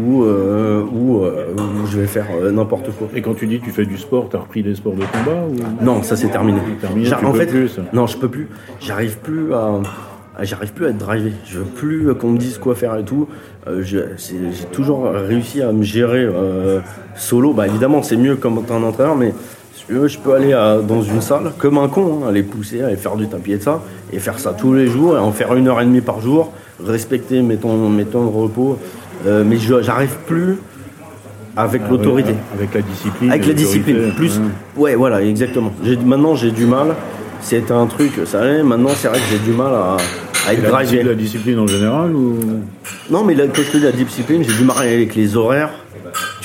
[0.00, 3.08] ou euh, où, euh, où je vais faire euh, n'importe quoi.
[3.16, 5.00] Et quand tu dis que tu fais du sport, tu as repris les sports de
[5.02, 5.84] combat ou...
[5.84, 6.60] Non, ça c'est terminé.
[6.80, 7.82] terminé, en fait, plus, ça.
[7.92, 8.46] non, je peux plus.
[8.80, 9.80] J'arrive plus à,
[10.38, 11.32] à- j'arrive plus à être drivé.
[11.46, 13.26] Je veux plus euh, qu'on me dise quoi faire et tout.
[13.66, 14.04] Euh, J'ai
[14.70, 16.78] toujours réussi à me gérer euh,
[17.16, 17.52] solo.
[17.52, 19.34] Bah évidemment, c'est mieux comme un entraîneur, mais
[19.94, 22.96] veux, je peux aller à- dans une salle comme un con, hein, aller pousser, aller
[22.96, 23.82] faire du tapis et ça,
[24.12, 26.52] et faire ça tous les jours, et en faire une heure et demie par jour,
[26.84, 28.78] respecter mes temps, mes temps de repos.
[29.26, 30.58] Euh, mais je- j'arrive plus
[31.56, 32.30] avec Ah l'autorité.
[32.32, 33.30] ouais, avec la discipline.
[33.32, 34.38] Avec la discipline, plus.
[34.38, 34.44] ouais.
[34.76, 35.72] Ouais, voilà, exactement.
[36.04, 36.94] Maintenant, j'ai du mal.
[37.40, 38.62] C'était un truc, ça allait.
[38.62, 39.96] Maintenant, c'est vrai que j'ai du mal à,
[40.48, 42.36] à être discipline, la discipline en général ou?
[43.10, 45.70] Non, mais là, quand je te dis la discipline, j'ai du mal avec les horaires.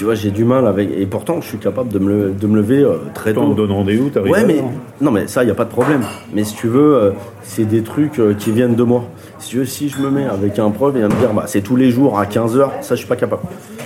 [0.03, 0.89] Tu vois, j'ai du mal avec.
[0.97, 3.53] Et pourtant, je suis capable de me, de me lever euh, très Toi, on tôt.
[3.53, 4.65] te donne rendez-vous, t'arrives Ouais, à mais l'heure
[4.99, 6.01] non, mais ça, il y a pas de problème.
[6.33, 9.05] Mais si tu veux, euh, c'est des trucs euh, qui viennent de moi.
[9.43, 11.61] Si je, si je me mets avec un prof et va me dire bah, c'est
[11.61, 13.41] tous les jours à 15h, ça je suis pas capable.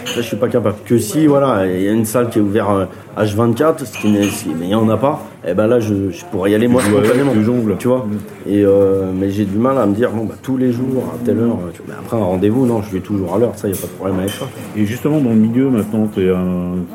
[0.06, 0.76] Ça je suis pas capable.
[0.86, 2.86] Que si voilà, il y a une salle qui est ouverte euh,
[3.24, 4.22] H24, ce qui n'est,
[4.60, 6.82] mais il y en a pas, et ben là je, je pourrais y aller moi
[6.84, 7.32] spontanément.
[7.34, 7.40] tu.
[7.80, 8.06] Tu vois.
[8.48, 11.26] Et euh, mais j'ai du mal à me dire bon bah tous les jours à
[11.26, 11.58] telle heure.
[11.58, 11.96] euh, tu vois.
[11.96, 13.92] Mais après un rendez-vous, non, je vais toujours à l'heure, ça y a pas de
[13.92, 14.46] problème avec ça.
[14.78, 16.22] Et justement, dans le milieu, maintenant, que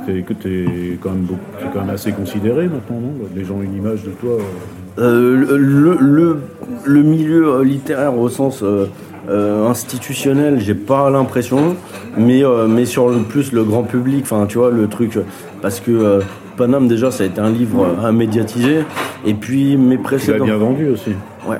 [0.06, 1.40] t'es quand même beaucoup,
[1.74, 3.12] quand même assez considéré maintenant, non?
[3.34, 4.30] Les gens ont une image de toi.
[4.32, 6.38] euh, Euh, le, le,
[6.84, 8.86] le- milieu euh, littéraire au sens euh,
[9.30, 11.76] euh, institutionnel, j'ai pas l'impression,
[12.18, 15.22] mais, euh, mais sur le plus le grand public, enfin tu vois le truc, euh,
[15.60, 16.20] parce que euh,
[16.56, 18.80] Paname déjà ça a été un livre euh, à médiatiser,
[19.24, 20.44] et puis mes Tu l'as précédents.
[20.44, 21.12] bien vendu aussi.
[21.48, 21.58] Ouais,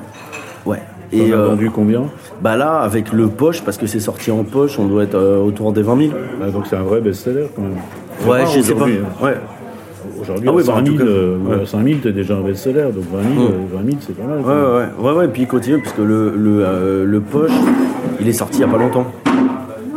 [0.65, 0.81] ouais.
[1.11, 2.03] Et euh, vendu combien?
[2.41, 5.37] bah là avec le poche, parce que c'est sorti en poche, on doit être euh,
[5.39, 6.11] autour des 20 000.
[6.43, 8.29] Ah, Donc c'est un vrai best-seller quand même.
[8.29, 8.85] Ouais, je sais pas.
[8.85, 9.23] hein.
[9.23, 9.35] Ouais.
[10.23, 11.61] Aujourd'hui, Ah oui, bah, en 5 000, tout cas, euh, ou ouais.
[11.61, 13.51] à 5 000, t'es déjà un best-seller, donc 20 000, Mm.
[13.53, 14.39] euh, 20 000 c'est pas mal.
[14.39, 17.51] Ouais, ouais, ouais, ouais, ouais, puis il continue parce que le, le, euh, le poche,
[18.19, 19.05] il est sorti il y a pas longtemps.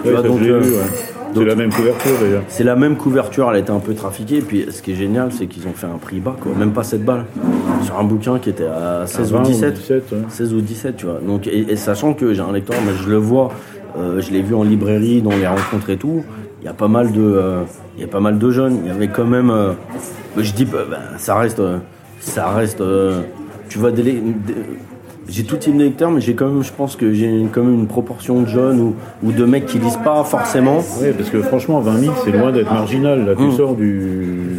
[0.04, 0.60] Ouais, vois, donc, euh.
[1.34, 2.42] C'est la même couverture d'ailleurs.
[2.48, 4.40] C'est la même couverture, elle a été un peu trafiquée.
[4.40, 6.52] Puis ce qui est génial, c'est qu'ils ont fait un prix bas, quoi.
[6.58, 7.24] Même pas 7 balles.
[7.82, 9.74] Sur un bouquin qui était à 16 20 ou ou 17.
[9.74, 10.18] 17, ouais.
[10.30, 11.18] 16 ou 17, tu vois.
[11.26, 13.50] Donc, et, et sachant que j'ai un lecteur, mais je le vois,
[13.98, 16.24] euh, je l'ai vu en librairie, dans les rencontres et tout.
[16.62, 17.62] Il y a pas mal de, euh,
[17.96, 18.78] il y a pas mal de jeunes.
[18.84, 19.72] Il y avait quand même, euh,
[20.38, 21.78] je dis, bah, bah, ça reste, euh,
[22.20, 22.82] ça reste.
[23.68, 23.90] tu vois,
[25.28, 27.74] j'ai tout type de lecteurs, mais j'ai quand même, je pense que j'ai quand même
[27.74, 28.94] une proportion de jeunes ou,
[29.24, 30.78] ou de mecs qui lisent pas forcément.
[31.00, 33.26] Ouais, parce que franchement, 20 000, c'est loin d'être marginal.
[33.26, 33.52] Là, tu Mm.
[33.52, 34.56] sors du,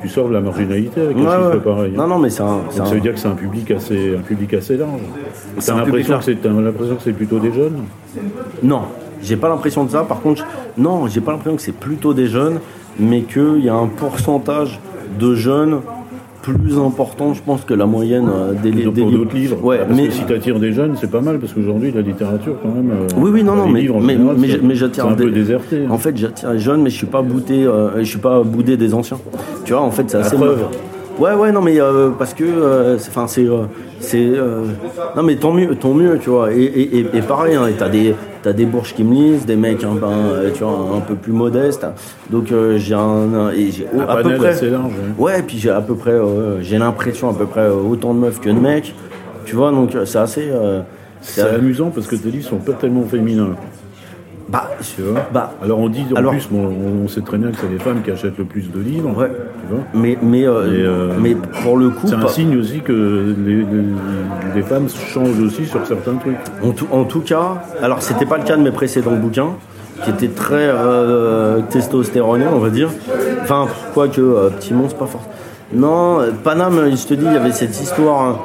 [0.00, 1.60] tu sors de la marginalité avec un Ouais, chiffre ouais.
[1.60, 1.92] pareil.
[1.94, 1.98] hein.
[2.02, 4.20] Non, non, mais c'est un, un- ça veut dire que c'est un public assez, un
[4.22, 4.90] public assez large.
[5.58, 6.24] C'est T'as un public l'impression que large.
[6.24, 7.78] c'est, t'as l'impression que c'est plutôt des jeunes?
[8.62, 8.82] Non,
[9.26, 10.02] j'ai pas l'impression de ça.
[10.04, 10.44] Par contre,
[10.78, 12.60] non, j'ai pas l'impression que c'est plutôt des jeunes,
[12.98, 14.80] mais qu'il y a un pourcentage
[15.20, 15.80] de jeunes
[16.42, 19.18] plus important, je pense, que la moyenne euh, des, Plutôt des livres.
[19.18, 19.56] d'autres livres.
[19.64, 22.54] Ouais, parce mais que si t'attires des jeunes, c'est pas mal, parce qu'aujourd'hui, la littérature,
[22.62, 22.90] quand même.
[22.92, 25.80] euh, oui, oui, non, non, mais livres, mais, général, mais, j'attire un des- peu déserté.
[25.90, 28.76] En fait, j'attire les jeunes, mais je suis pas bouté, euh, je suis pas boudé
[28.76, 29.18] des anciens.
[29.64, 30.36] Tu vois, en fait, c'est assez.
[30.36, 30.60] preuve.
[31.18, 32.44] Ouais, ouais, non, mais euh, parce que,
[32.98, 33.62] c'est- enfin, c'est, euh,
[33.98, 34.30] c'est,
[35.16, 36.52] non, mais tant mieux, tant mieux, tu vois.
[36.52, 38.14] Et, et, et, et pareil, hein, t'as des,
[38.46, 41.16] t'as des bourges qui me lisent, des mecs, un, peu, euh, tu vois, un peu
[41.16, 41.84] plus modestes.
[42.30, 44.92] Donc euh, j'ai un, et j'ai Un à peu près, assez large.
[45.18, 45.40] ouais.
[45.40, 48.40] et puis j'ai à peu près, euh, j'ai l'impression à peu près autant de meufs
[48.40, 48.94] que de mecs.
[49.46, 50.48] Tu vois, donc c'est assez.
[51.22, 53.56] C'est amusant parce que tes livres sont pas tellement féminins.
[54.78, 56.72] Bah, Tu vois bah, alors on dit en alors- plus, bon,
[57.04, 59.16] on sait très bien que c'est les femmes qui achètent le plus de livres.
[59.16, 59.28] Ouais.
[59.30, 62.80] Tu vois mais mais, euh, Et, euh, mais pour le coup, c'est un signe aussi
[62.80, 63.64] que les, les-
[64.54, 66.36] les femmes changent aussi sur certains trucs.
[66.62, 69.50] En tout, en tout cas, alors c'était pas le cas de mes précédents bouquins,
[70.04, 71.60] qui étaient très euh,
[72.52, 72.90] on va dire.
[73.42, 75.32] Enfin, quoique, euh, Petit Monstre, pas forcément.
[75.72, 78.36] Non, Paname, je te dis, il y avait cette histoire, hein,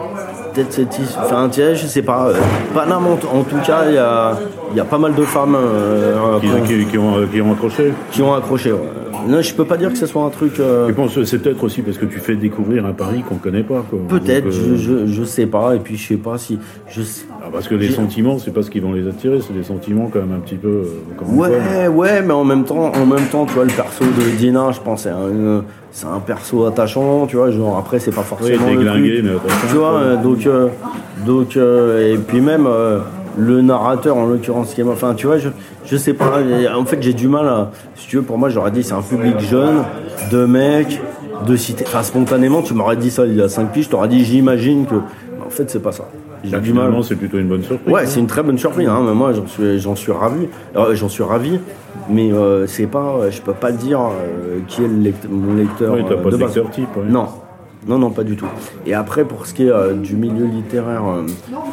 [0.53, 2.27] peut-être cette enfin, je sais pas.
[2.27, 2.33] euh,
[2.73, 4.37] Paname, en, en tout cas, il y a,
[4.71, 7.51] il y a pas mal de femmes euh, Qui, ont, qui- qui ont, qui ont
[7.53, 7.93] accroché.
[8.11, 8.71] qui ont accroché.
[8.71, 8.79] ouais.
[9.27, 10.59] Non, je peux pas dire que ce soit un truc.
[10.59, 13.35] euh, Je pense que c'est peut-être aussi parce que tu fais découvrir un Paris qu'on
[13.35, 13.85] connaît pas.
[14.09, 16.59] Peut-être, euh, je, je, je sais pas, et puis je sais pas si.
[16.89, 17.01] Je
[17.43, 20.09] ah, parce que les sentiments, c'est pas ce qui vont les attirer, c'est des sentiments
[20.11, 20.67] quand même un petit peu.
[20.67, 21.49] euh, fois.
[21.49, 24.71] Ouais, ouais, mais en même temps, en même temps, tu vois, le perso de Dina,
[24.71, 28.27] je pense, c'est un, c'est un perso attachant, tu vois, genre après, c'est pas Oui,
[28.27, 30.67] forcément le déglingué, truc, mais tu vois, donc, euh,
[31.25, 32.67] donc, et puis même
[33.37, 35.49] le narrateur, en l'occurrence, qui est, enfin, tu vois, je,
[35.85, 36.39] je sais pas,
[36.75, 39.01] en fait, j'ai du mal à, si tu veux, pour moi, j'aurais dit, c'est un
[39.01, 39.83] public jeune,
[40.31, 41.01] de mecs,
[41.47, 44.07] de cité, enfin, spontanément, tu m'aurais dit ça il y a 5 piges, je t'aurais
[44.07, 46.05] dit, j'imagine que, en fait, c'est pas ça.
[46.43, 46.91] J'ai du mal.
[47.03, 47.93] c'est plutôt une bonne surprise.
[47.93, 48.05] Ouais, hein.
[48.07, 48.87] c'est une très bonne surprise.
[48.89, 50.47] Hein, mais moi, j'en suis, j'en suis ravi.
[50.75, 51.59] Euh, j'en suis ravi.
[52.09, 55.93] Mais euh, c'est pas, je peux pas dire euh, qui est le lect- mon lecteur
[55.93, 56.55] Oui, t'as euh, pas de de base.
[56.55, 56.87] lecteur type.
[56.97, 57.03] ouais.
[57.07, 57.27] Non,
[57.87, 58.45] non, non, pas du tout.
[58.85, 61.25] Et après, pour ce qui est euh, du milieu littéraire, euh,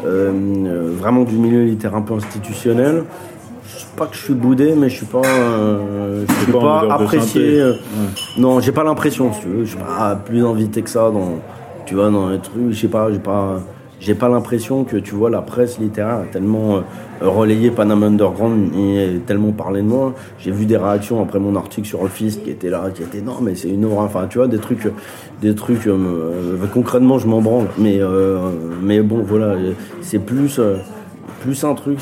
[0.06, 3.04] euh, vraiment du milieu littéraire un peu institutionnel,
[3.66, 6.86] je sais pas que je suis boudé, mais je suis pas, euh, je suis pas
[6.90, 7.62] apprécié.
[8.38, 9.64] Non, j'ai pas l'impression, si tu veux.
[9.64, 11.40] Je suis pas plus invité que ça dans,
[11.84, 12.70] tu vois, dans les trucs.
[12.70, 13.60] Je sais pas, j'ai pas,
[14.00, 16.80] j'ai pas l'impression que tu vois la presse littéraire a tellement euh,
[17.20, 20.14] relayé Panama Underground et tellement parlé de moi.
[20.38, 23.20] J'ai vu des réactions après mon article sur le Fist qui était là, qui était
[23.20, 24.04] non mais c'est une horreur.
[24.04, 24.88] Enfin, tu vois, des trucs,
[25.42, 25.86] des trucs.
[25.86, 27.66] euh, euh, concrètement, je m'en branle.
[27.78, 28.38] Mais, euh,
[28.82, 29.56] mais bon, voilà,
[30.00, 30.76] c'est plus, euh,
[31.40, 31.98] plus un truc,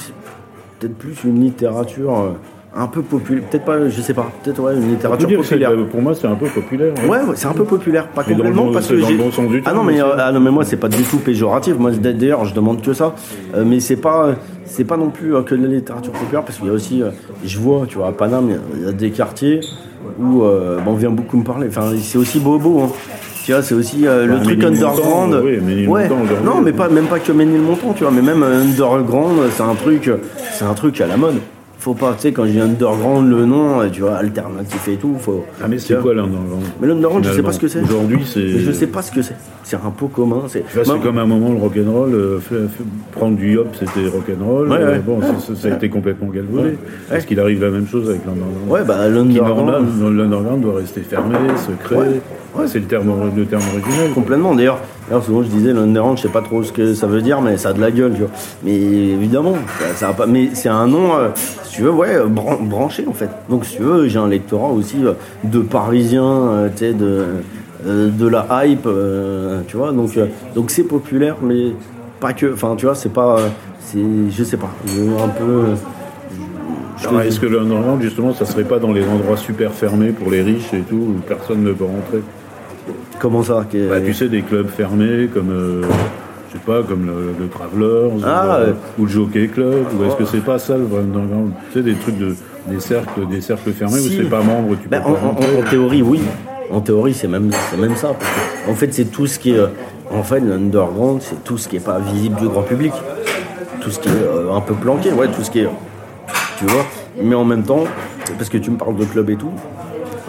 [0.78, 2.34] peut-être plus une littérature.
[2.78, 5.70] Un peu populaire, peut-être pas, je sais pas, peut-être ouais, une littérature dire populaire.
[5.90, 6.92] pour moi, c'est un peu populaire.
[7.08, 9.14] Ouais, ouais, c'est un peu populaire, pas Mais complètement parce que j'ai.
[9.16, 9.30] bon
[9.64, 11.76] ah non mais euh, ah non mais moi c'est pas du tout péjoratif.
[11.78, 13.14] Moi d'ailleurs je demande que ça,
[13.54, 14.34] Euh, mais c'est pas
[14.66, 17.02] c'est pas non plus euh, que de la littérature populaire parce qu'il y a aussi
[17.44, 19.60] je vois tu vois à Paname il y a- des quartiers
[20.20, 21.68] où bah, on vient beaucoup me parler.
[21.68, 22.80] Enfin c'est aussi bobo.
[22.82, 22.88] Hein.
[23.44, 25.40] Tu vois, c'est aussi euh, le Bah, truc underground.
[25.44, 26.36] oui, aujourd'hui.
[26.44, 30.10] Non, mais pas, même pas que Ménilmontant, tu vois, mais même underground, c'est un truc,
[30.52, 31.36] c'est un truc à la mode.
[31.86, 35.14] Faut pas, tu sais, quand j'ai underground, le nom, euh, tu vois, alternatif et tout,
[35.20, 35.44] faut.
[35.62, 37.80] Ah mais c'est quoi l'underground Mais l'underground, je sais pas ce que c'est.
[37.80, 38.48] Aujourd'hui, c'est.
[38.58, 39.36] Je sais pas ce que c'est.
[39.62, 40.42] C'est un pot commun.
[40.48, 40.64] C'est
[41.00, 42.38] comme à un moment le rock'n'roll, euh,
[43.12, 44.98] prendre du hop c'était rock'n'roll, Ouais, euh, ouais.
[44.98, 46.76] bon ça, ça- ça a été complètement galvaudé.
[47.12, 49.86] Est-ce qu'il arrive la même chose avec l'underground Ouais, bah l'underground.
[50.16, 51.94] L'underground doit rester fermé, secret.
[52.56, 54.10] Ouais, c'est le terme, le terme original.
[54.12, 54.56] Complètement.
[54.56, 57.40] D'ailleurs, d'ailleurs, souvent je disais l'underground, je sais pas trop ce que ça veut dire,
[57.40, 58.30] mais ça a de la gueule, tu vois.
[58.64, 59.54] Mais évidemment,
[59.94, 60.26] ça, ça.
[60.26, 61.28] Mais c'est un nom, euh,
[61.64, 63.30] si tu veux, ouais, euh, bran- branché en fait.
[63.48, 65.12] Donc si tu veux, j'ai un lectorat aussi euh,
[65.44, 67.24] de Parisiens, euh, tu sais, de
[67.84, 68.88] de la hype,
[69.68, 69.92] tu vois.
[69.92, 70.18] Donc
[70.56, 71.72] donc c'est populaire, mais
[72.18, 72.52] pas que.
[72.52, 73.36] Enfin, tu vois, c'est pas.
[73.80, 73.98] c'est,
[74.30, 74.70] je sais pas.
[75.22, 75.64] Un peu.
[77.24, 80.72] Est-ce que l'underground justement ça serait pas dans les endroits super fermés pour les riches
[80.72, 82.22] et tout, où personne ne peut rentrer?
[83.18, 85.82] Comment ça Bah, tu sais, des clubs fermés comme, euh,
[86.48, 88.74] je sais pas, comme le, le Travelers Ah, ou, euh, ouais.
[88.98, 92.18] ou le Jockey Club, ou est-ce que c'est pas ça le Tu sais, des trucs
[92.18, 92.34] de,
[92.66, 94.08] des cercles, des cercles fermés Si.
[94.18, 96.20] où c'est pas membre, tu peux pas en, théorie, oui.
[96.70, 98.12] En théorie, c'est même, même ça.
[98.68, 99.58] en fait, c'est tout ce qui est.
[99.58, 99.68] euh,
[100.12, 102.92] En fait, l'underground, c'est tout ce qui est pas visible du grand public.
[103.80, 105.68] Tout ce qui est euh, un peu planqué, ouais, tout ce qui est.
[106.58, 106.84] Tu vois
[107.22, 107.84] Mais en même temps,
[108.36, 109.52] parce que tu me parles de club et tout,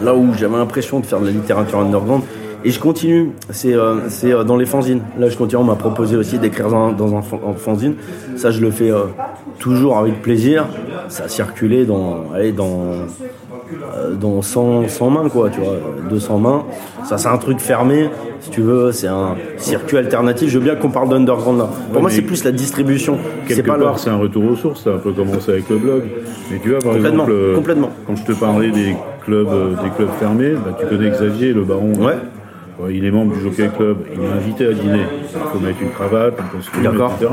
[0.03, 2.21] là où j'avais l'impression de faire de la littérature underground,
[2.65, 5.01] et je continue, c'est euh, c'est, euh, dans les fanzines.
[5.19, 7.95] Là, je continue, on m'a proposé aussi d'écrire dans, dans un en fanzine.
[8.35, 9.03] Ça, je le fais euh,
[9.59, 10.65] toujours avec plaisir.
[11.09, 12.91] Ça a circulé dans, allez, dans,
[14.19, 16.63] dans 100, 100 mains, quoi, tu vois, euh, 200 mains.
[17.05, 18.09] Ça, c'est un truc fermé,
[18.41, 20.49] si tu veux, c'est un circuit alternatif.
[20.49, 21.65] Je veux bien qu'on parle d'underground là.
[21.87, 23.17] Pour Ouais, moi, c'est plus la distribution.
[23.47, 23.83] C'est Quelque le.
[23.83, 26.03] part, c'est un retour aux sources, ça a un peu commencé avec le blog.
[26.51, 27.89] Mais tu vois, par Complètement, exemple, complètement.
[28.05, 29.47] quand je te parlais des clubs,
[29.83, 31.93] des clubs fermés, bah, tu connais Xavier, le baron.
[31.99, 32.15] Ouais.
[32.89, 35.01] Il est membre du Jockey Club, il m'a invité à dîner.
[35.33, 37.13] Il faut mettre une cravate, un costume, D'accord.
[37.19, 37.31] etc.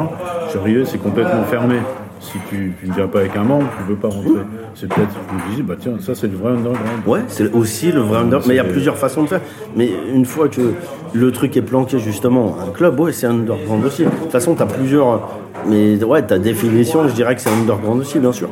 [0.59, 1.77] Arrivé, c'est complètement fermé.
[2.21, 4.41] Si tu, tu ne viens pas avec un membre, tu ne peux pas rentrer.
[4.75, 7.07] C'est peut-être, je me disais, bah tiens, ça c'est le vrai underground.
[7.07, 8.47] Ouais, c'est aussi le vrai underground.
[8.49, 9.43] Mais il y a plusieurs façons de faire.
[9.77, 10.73] Mais une fois que
[11.13, 14.05] le truc est planqué, justement, un club, ouais, c'est un underground aussi.
[14.05, 15.29] De toute façon, t'as plusieurs.
[15.69, 18.49] Mais ouais, ta définition, je dirais que c'est un underground aussi, bien sûr.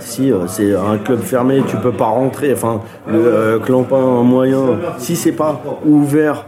[0.00, 2.52] Si euh, c'est un club fermé, tu peux pas rentrer.
[2.52, 6.46] Enfin, le euh, clampin moyen, si c'est pas ouvert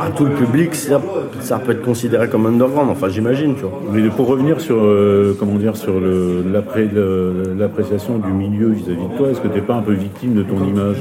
[0.00, 2.90] à tout le public, ça, peut être considéré comme underground.
[2.90, 3.80] Enfin, j'imagine, tu vois.
[3.92, 5.94] Mais pour revenir sur, euh, comment dire, sur
[7.58, 10.42] l'appréciation du milieu vis-à-vis de toi, est-ce que tu n'es pas un peu victime de
[10.42, 10.96] ton image?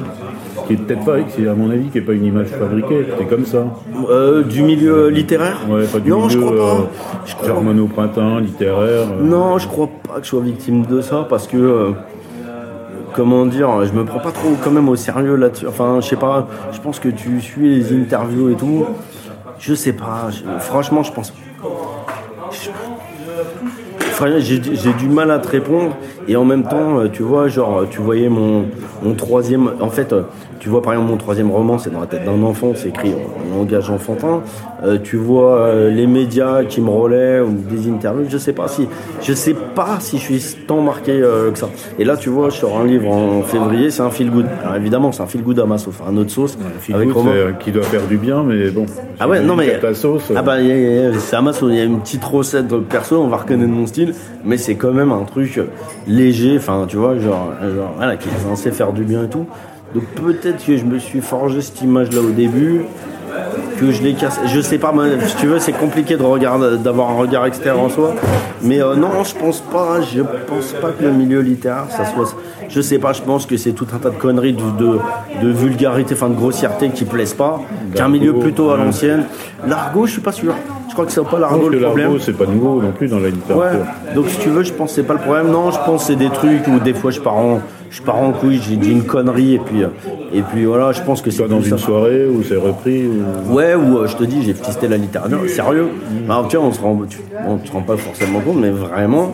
[0.68, 3.26] Qui est peut-être pas, qui à mon avis, qui n'est pas une image fabriquée, t'es
[3.26, 3.66] comme ça.
[4.09, 6.57] Euh, du milieu littéraire Ouais, pas du Non, je crois pas.
[6.57, 6.84] euh,
[7.26, 9.07] Je crois printemps, littéraire.
[9.12, 11.91] euh, Non, je crois pas que je sois victime de ça parce que euh,
[13.14, 15.68] comment dire, je me prends pas trop quand même au sérieux là-dessus.
[15.68, 18.86] Enfin, je sais pas, je pense que tu suis les interviews et tout.
[19.59, 21.34] Je sais pas, je- franchement, je pense.
[24.39, 25.95] J'ai du mal à te répondre
[26.28, 28.66] et en même temps, tu vois, genre, tu voyais mon,
[29.03, 29.72] mon troisième.
[29.80, 30.14] En fait,
[30.62, 33.14] tu vois par exemple mon troisième roman, c'est dans la tête d'un enfant, c'est écrit
[33.14, 34.43] en langage enfantin.
[34.84, 38.68] Euh, tu vois euh, les médias qui me relaient ou des interviews, je sais pas
[38.68, 38.88] si,
[39.24, 41.68] je sais pas si je suis tant marqué euh, que ça.
[41.97, 44.45] Et là, tu vois, je sors un livre en février, c'est un feel good.
[44.64, 47.07] Alors évidemment, c'est un feel good à ma sauce, enfin, un autre sauce Feel avec
[47.07, 47.53] good, Romain.
[47.59, 48.86] qui doit faire du bien, mais bon.
[49.20, 49.80] Ah ouais, non mais.
[49.80, 50.32] Ta sauce.
[50.36, 50.57] Ah bah,
[51.18, 51.72] c'est à ma sauce.
[51.72, 54.14] Il y a une petite recette perso, on va reconnaître mon style,
[54.45, 55.59] mais c'est quand même un truc
[56.07, 59.47] léger, enfin, tu vois, genre, genre, voilà, qui est censé faire du bien et tout.
[59.94, 62.84] Donc peut-être que je me suis forgé cette image-là au début,
[63.78, 64.39] que je l'ai cassé.
[64.46, 64.94] Je sais pas,
[65.26, 68.14] si tu veux, c'est compliqué de regarder, d'avoir un regard extérieur en soi.
[68.62, 72.36] Mais euh, non, je pense pas, je pense pas que le milieu littéraire, ça soit.
[72.70, 75.00] Je sais pas, je pense que c'est tout un tas de conneries, de, de,
[75.42, 77.62] de vulgarité, enfin de grossièreté qui plaisent pas.
[77.96, 79.26] Qu'un milieu plutôt à l'ancienne.
[79.68, 80.54] L'argot, je suis pas sûr.
[80.88, 82.08] Je crois que c'est pas l'argot le problème.
[82.08, 83.80] l'argot, c'est pas nouveau non plus dans la littérature.
[83.80, 84.14] Ouais.
[84.14, 85.48] Donc si tu veux, je pense que c'est pas le problème.
[85.50, 87.62] Non, je pense que c'est des trucs où des fois je pars en,
[87.92, 89.88] je pars en couille, j'ai dit une connerie et puis, euh,
[90.34, 93.06] et puis voilà, je pense que c'est dans une soirée où c'est repris.
[93.06, 95.39] ou- Ouais, ou euh, je te dis, j'ai fisté la littérature.
[95.48, 95.89] Sérieux
[96.28, 97.00] Alors, tu vois, on se rend,
[97.48, 99.34] on se rend pas forcément compte, mais vraiment,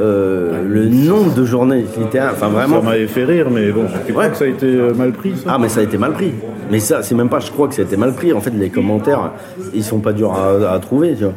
[0.00, 2.80] euh, le nombre de journées littéraires, enfin vraiment.
[2.80, 5.34] Ça m'avait fait rire, mais bon, tu crois que ça a été euh, mal pris,
[5.36, 6.32] ça Ah, mais ça a été mal pris.
[6.70, 8.32] Mais ça, c'est même pas, je crois que ça a été mal pris.
[8.32, 9.30] En fait, les commentaires,
[9.74, 11.34] ils sont pas durs à, à trouver, tu vois.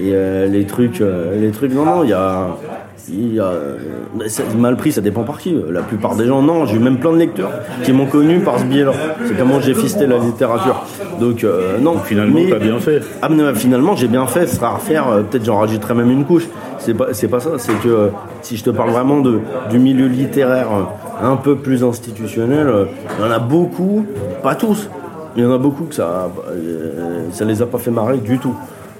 [0.00, 2.56] Et euh, les trucs, euh, les trucs, non, non, il y a.
[3.10, 3.76] y a euh,
[4.56, 5.54] mal pris, ça dépend par qui.
[5.70, 6.64] La plupart des gens, non.
[6.64, 7.50] J'ai eu même plein de lecteurs
[7.84, 8.92] qui m'ont connu par ce biais-là.
[9.26, 10.86] C'est comment j'ai fisté la littérature.
[11.20, 11.98] Donc, euh, non.
[11.98, 13.02] Finalement, t'as bien fait.
[13.20, 15.04] ah, mais finalement, j'ai bien fait, ce sera à refaire.
[15.30, 16.48] Peut-être j'en rajouterai même une couche.
[16.78, 17.50] C'est pas, c'est pas ça.
[17.58, 18.08] C'est que
[18.40, 20.68] si je te parle vraiment de, du milieu littéraire
[21.22, 22.86] un peu plus institutionnel,
[23.18, 24.06] il y en a beaucoup,
[24.42, 24.88] pas tous,
[25.36, 26.30] Il y en a beaucoup que ça,
[27.32, 28.54] ça les a pas fait marrer du tout.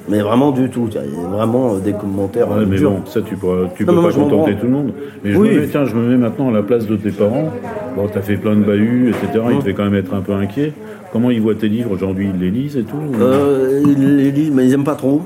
[0.09, 0.89] Mais vraiment du tout.
[0.91, 2.91] Il y a vraiment euh, des commentaires Ouais, euh, mais durs.
[2.91, 4.93] bon, ça tu pourras, tu Non, peux pas contenter tout le monde.
[5.25, 5.51] Mais je Oui.
[5.51, 7.51] me mets, tiens, je me mets maintenant à la place de tes parents.
[7.97, 9.45] Bon, t'as fait plein de bahuts, etc.
[9.51, 10.73] Ils devaient quand même être un peu inquiets.
[11.13, 12.31] Comment ils voient tes livres aujourd'hui?
[12.35, 15.23] Ils les lisent et tout ou- Euh, ils les lisent, mais ils aiment pas trop.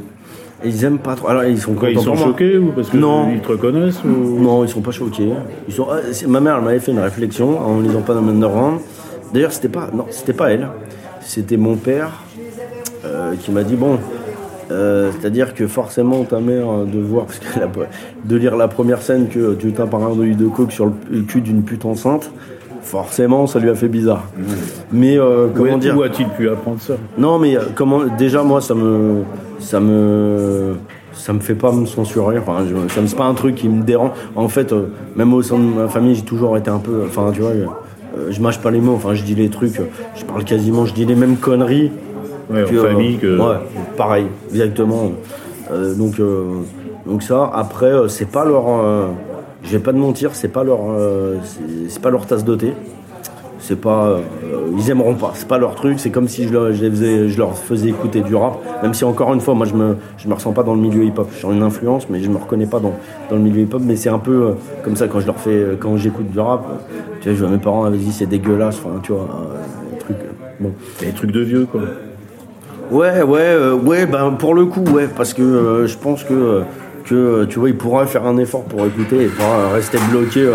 [0.64, 1.28] Ils aiment pas trop.
[1.28, 3.28] Alors ils sont Quoi, ils sont choqués ou parce que Non.
[3.34, 4.40] ils te reconnaissent ou...
[4.42, 5.28] Non, ils sont pas choqués.
[5.68, 5.86] Ils sont.
[6.26, 8.78] ma mère, m'avait fait une réflexion en lisant pas dans Underground.
[9.34, 9.88] D'ailleurs, c'était pas.
[9.94, 10.68] Non, c'était pas elle.
[11.20, 12.22] C'était mon père
[13.04, 13.98] euh, qui m'a dit bon.
[14.70, 17.86] Euh, C'est-à-dire que forcément ta mère euh, de voir parce qu'elle a pas-
[18.24, 21.40] de lire la première scène que tu tapes un œil de coke sur le cul
[21.40, 22.30] d'une pute enceinte,
[22.82, 24.24] forcément ça lui a fait bizarre.
[24.92, 26.94] Mais euh, comment dire où a-t-il pu apprendre ça?
[27.18, 29.22] Non, mais comment déjà moi ça me
[29.58, 30.74] ça me
[31.12, 32.38] ça me fait pas me censurer.
[32.38, 34.10] Enfin, je, ça me c'est pas un truc qui me dérange.
[34.34, 34.86] En fait, euh,
[35.16, 37.04] même au sein de ma famille, j'ai toujours été un peu.
[37.06, 37.52] Enfin, tu vois,
[38.30, 38.94] je mâche pas les mots.
[38.94, 39.80] Enfin, je dis les trucs.
[40.16, 40.86] Je parle quasiment.
[40.86, 41.92] Je dis les mêmes conneries.
[42.50, 43.38] Ouais, en euh, famille que...
[43.38, 43.56] Ouais,
[43.96, 45.12] pareil, exactement.
[45.70, 46.44] Euh, donc euh,
[47.06, 47.50] donc ça.
[47.54, 48.64] Après, c'est pas leur.
[49.62, 50.80] je vais pas te mentir, c'est pas leur.
[51.88, 52.74] c'est- pas leur tasse de thé
[53.60, 54.20] c'est pas euh,
[54.76, 57.28] ils aimeront pas c'est pas leur truc c'est comme si je leur, je les faisais-
[57.30, 60.28] je leur faisais écouter du rap même si encore une fois moi je me je
[60.28, 62.66] me ressens pas dans le milieu hip hop j'ai une influence mais je me reconnais
[62.66, 62.92] pas dans,
[63.30, 64.50] dans le milieu hip hop mais c'est un peu euh,
[64.82, 66.62] comme ça quand je leur fais euh, quand j'écoute du rap
[67.22, 70.16] tu vois je vois mes parents avaient dit c'est dégueulasse enfin tu vois un truc
[70.60, 71.80] bon Des trucs de vieux, quoi.
[72.90, 76.34] Ouais, ouais, euh, ouais, ben pour le coup, ouais, parce que euh, je pense que
[76.34, 76.62] euh,
[77.08, 80.48] que tu vois, il pourra faire un effort pour écouter et pas rester bloqué.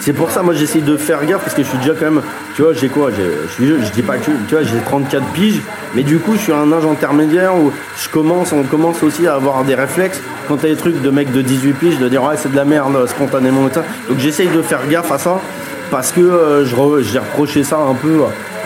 [0.00, 2.22] c'est pour ça, moi, j'essaye de faire gaffe parce que je suis déjà quand même,
[2.54, 5.60] tu vois, j'ai quoi, je dis pas que, tu vois, j'ai 34 piges,
[5.96, 9.26] mais du coup, je suis à un âge intermédiaire où je commence, on commence aussi
[9.26, 12.22] à avoir des réflexes quand t'as des trucs de mecs de 18 piges, de dire
[12.22, 13.84] ouais, c'est de la merde spontanément et ça.
[14.08, 15.40] Donc j'essaye de faire gaffe à ça
[15.90, 16.62] parce que
[17.02, 18.20] j'ai reproché ça un peu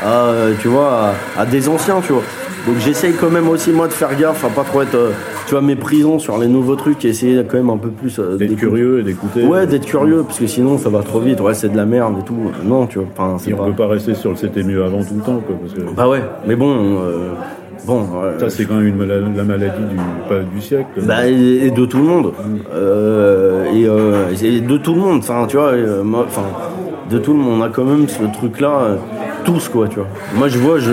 [0.05, 2.23] à, euh, tu vois, à, à des anciens, tu vois.
[2.67, 5.11] Donc j'essaye quand même aussi moi de faire gaffe à pas trop être, euh,
[5.47, 8.37] tu vois, méprisant sur les nouveaux trucs et essayer quand même un peu plus euh,
[8.37, 9.45] D'être curieux et d'écouter.
[9.47, 11.41] Ouais, d'être curieux parce que sinon ça va trop vite.
[11.41, 12.37] Ouais, c'est de la merde et tout.
[12.65, 13.09] Non, tu vois.
[13.17, 13.65] Enfin, c'est Et on pas.
[13.65, 15.57] peut pas rester sur le c'était mieux avant tout le temps, quoi.
[15.63, 17.31] Parce que Bah ouais, mais bon, euh,
[17.87, 18.01] bon.
[18.03, 18.39] ouais.
[18.41, 19.97] ça, c'est quand même une mala- la maladie du,
[20.29, 21.01] pas du siècle.
[21.07, 22.33] Bah, et, et de tout le monde.
[22.75, 25.21] Euh, et, euh, et de tout le monde.
[25.21, 26.43] Enfin, tu vois, euh, moi, enfin,
[27.11, 27.59] de tout le monde.
[27.59, 28.99] On a quand même ce truc-là,
[29.45, 30.09] tous, quoi, tu vois.
[30.35, 30.93] Moi, je vois, je-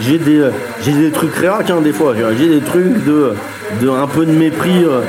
[0.00, 0.42] j'ai des,
[0.82, 2.14] j'ai des trucs réac, hein, des fois.
[2.14, 2.22] tu.
[2.38, 3.32] J'ai des trucs de,
[3.80, 5.00] de, un peu de mépris, euh,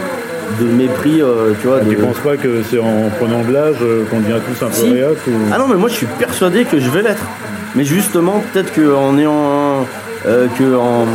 [0.62, 1.80] de mépris, euh, tu vois.
[1.82, 4.70] Tu de- penses pas que c'est en prenant de l'âge euh, qu'on devient tous un
[4.70, 5.32] peu réac ou...
[5.54, 7.24] Ah non, mais moi je suis persuadé que je vais l'être.
[7.76, 9.86] Mais justement, peut-être qu'en ayant,
[10.26, 11.06] euh, que en,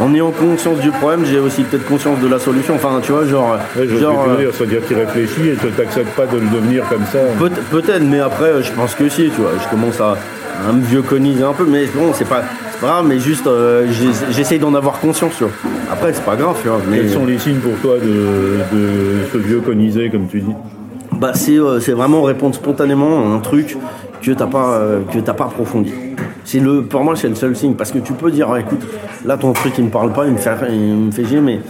[0.00, 2.74] en ayant conscience du problème, j'ai aussi peut-être conscience de la solution.
[2.76, 3.58] Enfin, tu vois, genre.
[3.76, 6.84] Ouais, je genre veux euh, dire, qu'il réfléchit et tu t'acceptes pas de le devenir
[6.88, 7.18] comme ça.
[7.38, 9.52] peut- peut-être, mais après, je pense que si, tu vois.
[9.60, 10.16] Je commence à,
[10.70, 12.42] me vieux coniser un peu, mais bon, c'est pas,
[12.72, 13.88] c'est pas grave, mais juste, euh,
[14.30, 15.52] j'essaye d'en avoir conscience, tu vois.
[15.90, 16.78] Après, c'est pas grave, tu vois.
[16.88, 18.88] Mais, Quels sont les signes pour toi de, de
[19.32, 20.52] ce vieux conisé, comme tu dis?
[21.22, 23.76] Bah c'est euh, c'est vraiment répondre spontanément à un truc
[24.22, 25.92] que t'as pas euh, que t'as pas approfondi.
[26.44, 28.80] C'est le pour moi c'est le seul signe parce que tu peux dire ah, écoute
[29.24, 31.60] là ton truc il me parle pas il me fait il me fait chier mais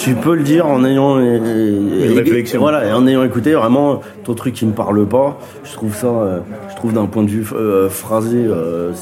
[0.00, 2.60] tu peux le dire en ayant Une réflexion.
[2.60, 6.06] voilà et en ayant écouté vraiment ton truc il me parle pas je trouve ça
[6.06, 6.40] euh,
[6.70, 8.92] je trouve d'un point de vue euh, phrasé euh,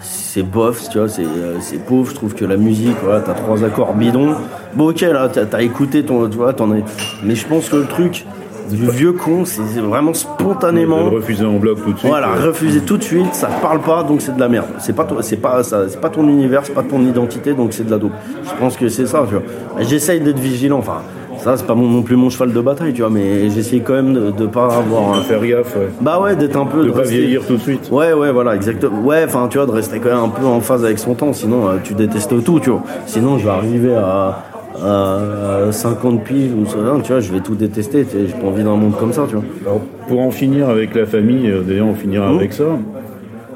[0.00, 1.26] c'est bof tu vois c'est
[1.60, 4.36] c'est pauvre je trouve que la musique voilà t'as trois accords bidons
[4.74, 6.84] bon ok là t'as as écouté ton tu vois t'en es
[7.24, 8.24] mais je pense que le truc
[8.70, 12.08] du vieux con c'est vraiment De spontanément le refuser en bloc tout de suite.
[12.10, 14.66] voilà, euh, refuser tout de suite, ça te parle pas, donc c'est de la merde.
[14.78, 17.90] C'est pas, c'est pas, c'est pas ton univers, c'est pas ton identité, donc c'est de
[17.90, 18.12] la dope.
[18.44, 19.42] Je pense que c'est ça, tu vois.
[19.84, 20.98] J'essaye d'être vigilant, enfin,
[21.38, 23.94] ça c'est pas mon- non plus mon cheval de bataille, tu vois, mais j'essaye quand
[23.94, 25.22] même de, de pas avoir un...
[25.22, 25.88] Faire gaffe, ouais.
[26.00, 26.84] Bah ouais, d'être un peu...
[26.84, 27.88] De pas rester- vieillir tout de suite.
[27.92, 29.00] Ouais, ouais, voilà, exactement.
[29.02, 31.32] Ouais, enfin, tu vois, de rester quand même un peu en phase avec son temps,
[31.32, 32.82] sinon euh, tu détestes tout, tu vois.
[33.06, 34.42] Sinon, je vais arriver à,
[34.84, 38.76] à 50 piges ou ça, tu vois, je vais tout détester, j'ai pas envie d'un
[38.76, 39.44] monde comme ça, tu vois.
[39.66, 42.78] Alors, pour en finir avec la famille, euh, d'ailleurs on finira avec ça,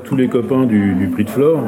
[0.04, 1.60] tous les copains du, du prix de Flore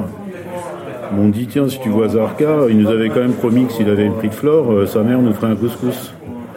[1.12, 3.88] m'ont dit tiens si tu vois Zarka, il nous avait quand même promis que s'il
[3.88, 6.12] avait le prix de Flore, euh, sa mère nous ferait un couscous.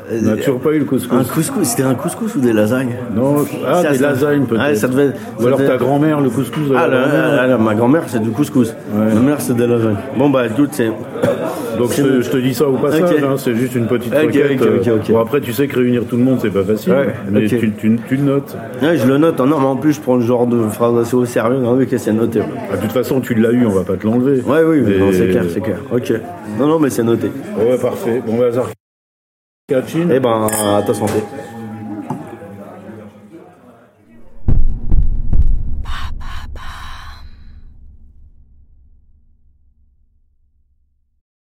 [0.09, 1.17] On n'a toujours pas eu le couscous.
[1.19, 2.95] Un couscous, c'était un couscous ou des lasagnes?
[3.15, 4.75] Non, ah des lasagnes peut-être.
[4.77, 7.35] Ça devait- Ou ça alors devait- ta grand-mère, le couscous de la Ah, là, grand-mère.
[7.35, 8.73] là, là, ma grand-mère, c'est du couscous.
[8.93, 9.13] Ouais.
[9.13, 9.97] Ma mère, c'est des lasagnes.
[10.17, 10.89] Bon, bah, écoute, c'est.
[11.77, 13.23] Donc je te, je te dis ça au passage, Ok.
[13.23, 14.59] hein, c'est juste une petite requête.
[14.63, 14.97] euh.
[15.09, 17.71] Bon après tu sais que réunir tout le monde c'est pas facile, Ouais, mais tu,
[17.77, 18.57] tu- tu le notes.
[18.81, 19.39] Ouais, je le note.
[19.39, 19.45] hein.
[19.45, 21.59] Non, mais en plus, je prends le genre de phrase assez au sérieux.
[21.59, 22.39] Non, ok, c'est noté.
[22.71, 24.41] Ah, de toute façon tu l'as eu, on va pas te l'enlever.
[24.41, 25.77] Ouais, oui, non, c'est clair, c'est clair.
[25.93, 26.13] Ok.
[26.59, 27.29] Non, non, mais c'est noté.
[27.59, 28.23] Ouais parfait.
[28.25, 28.47] Bon bah.
[29.69, 31.21] Eh ben, à ta santé.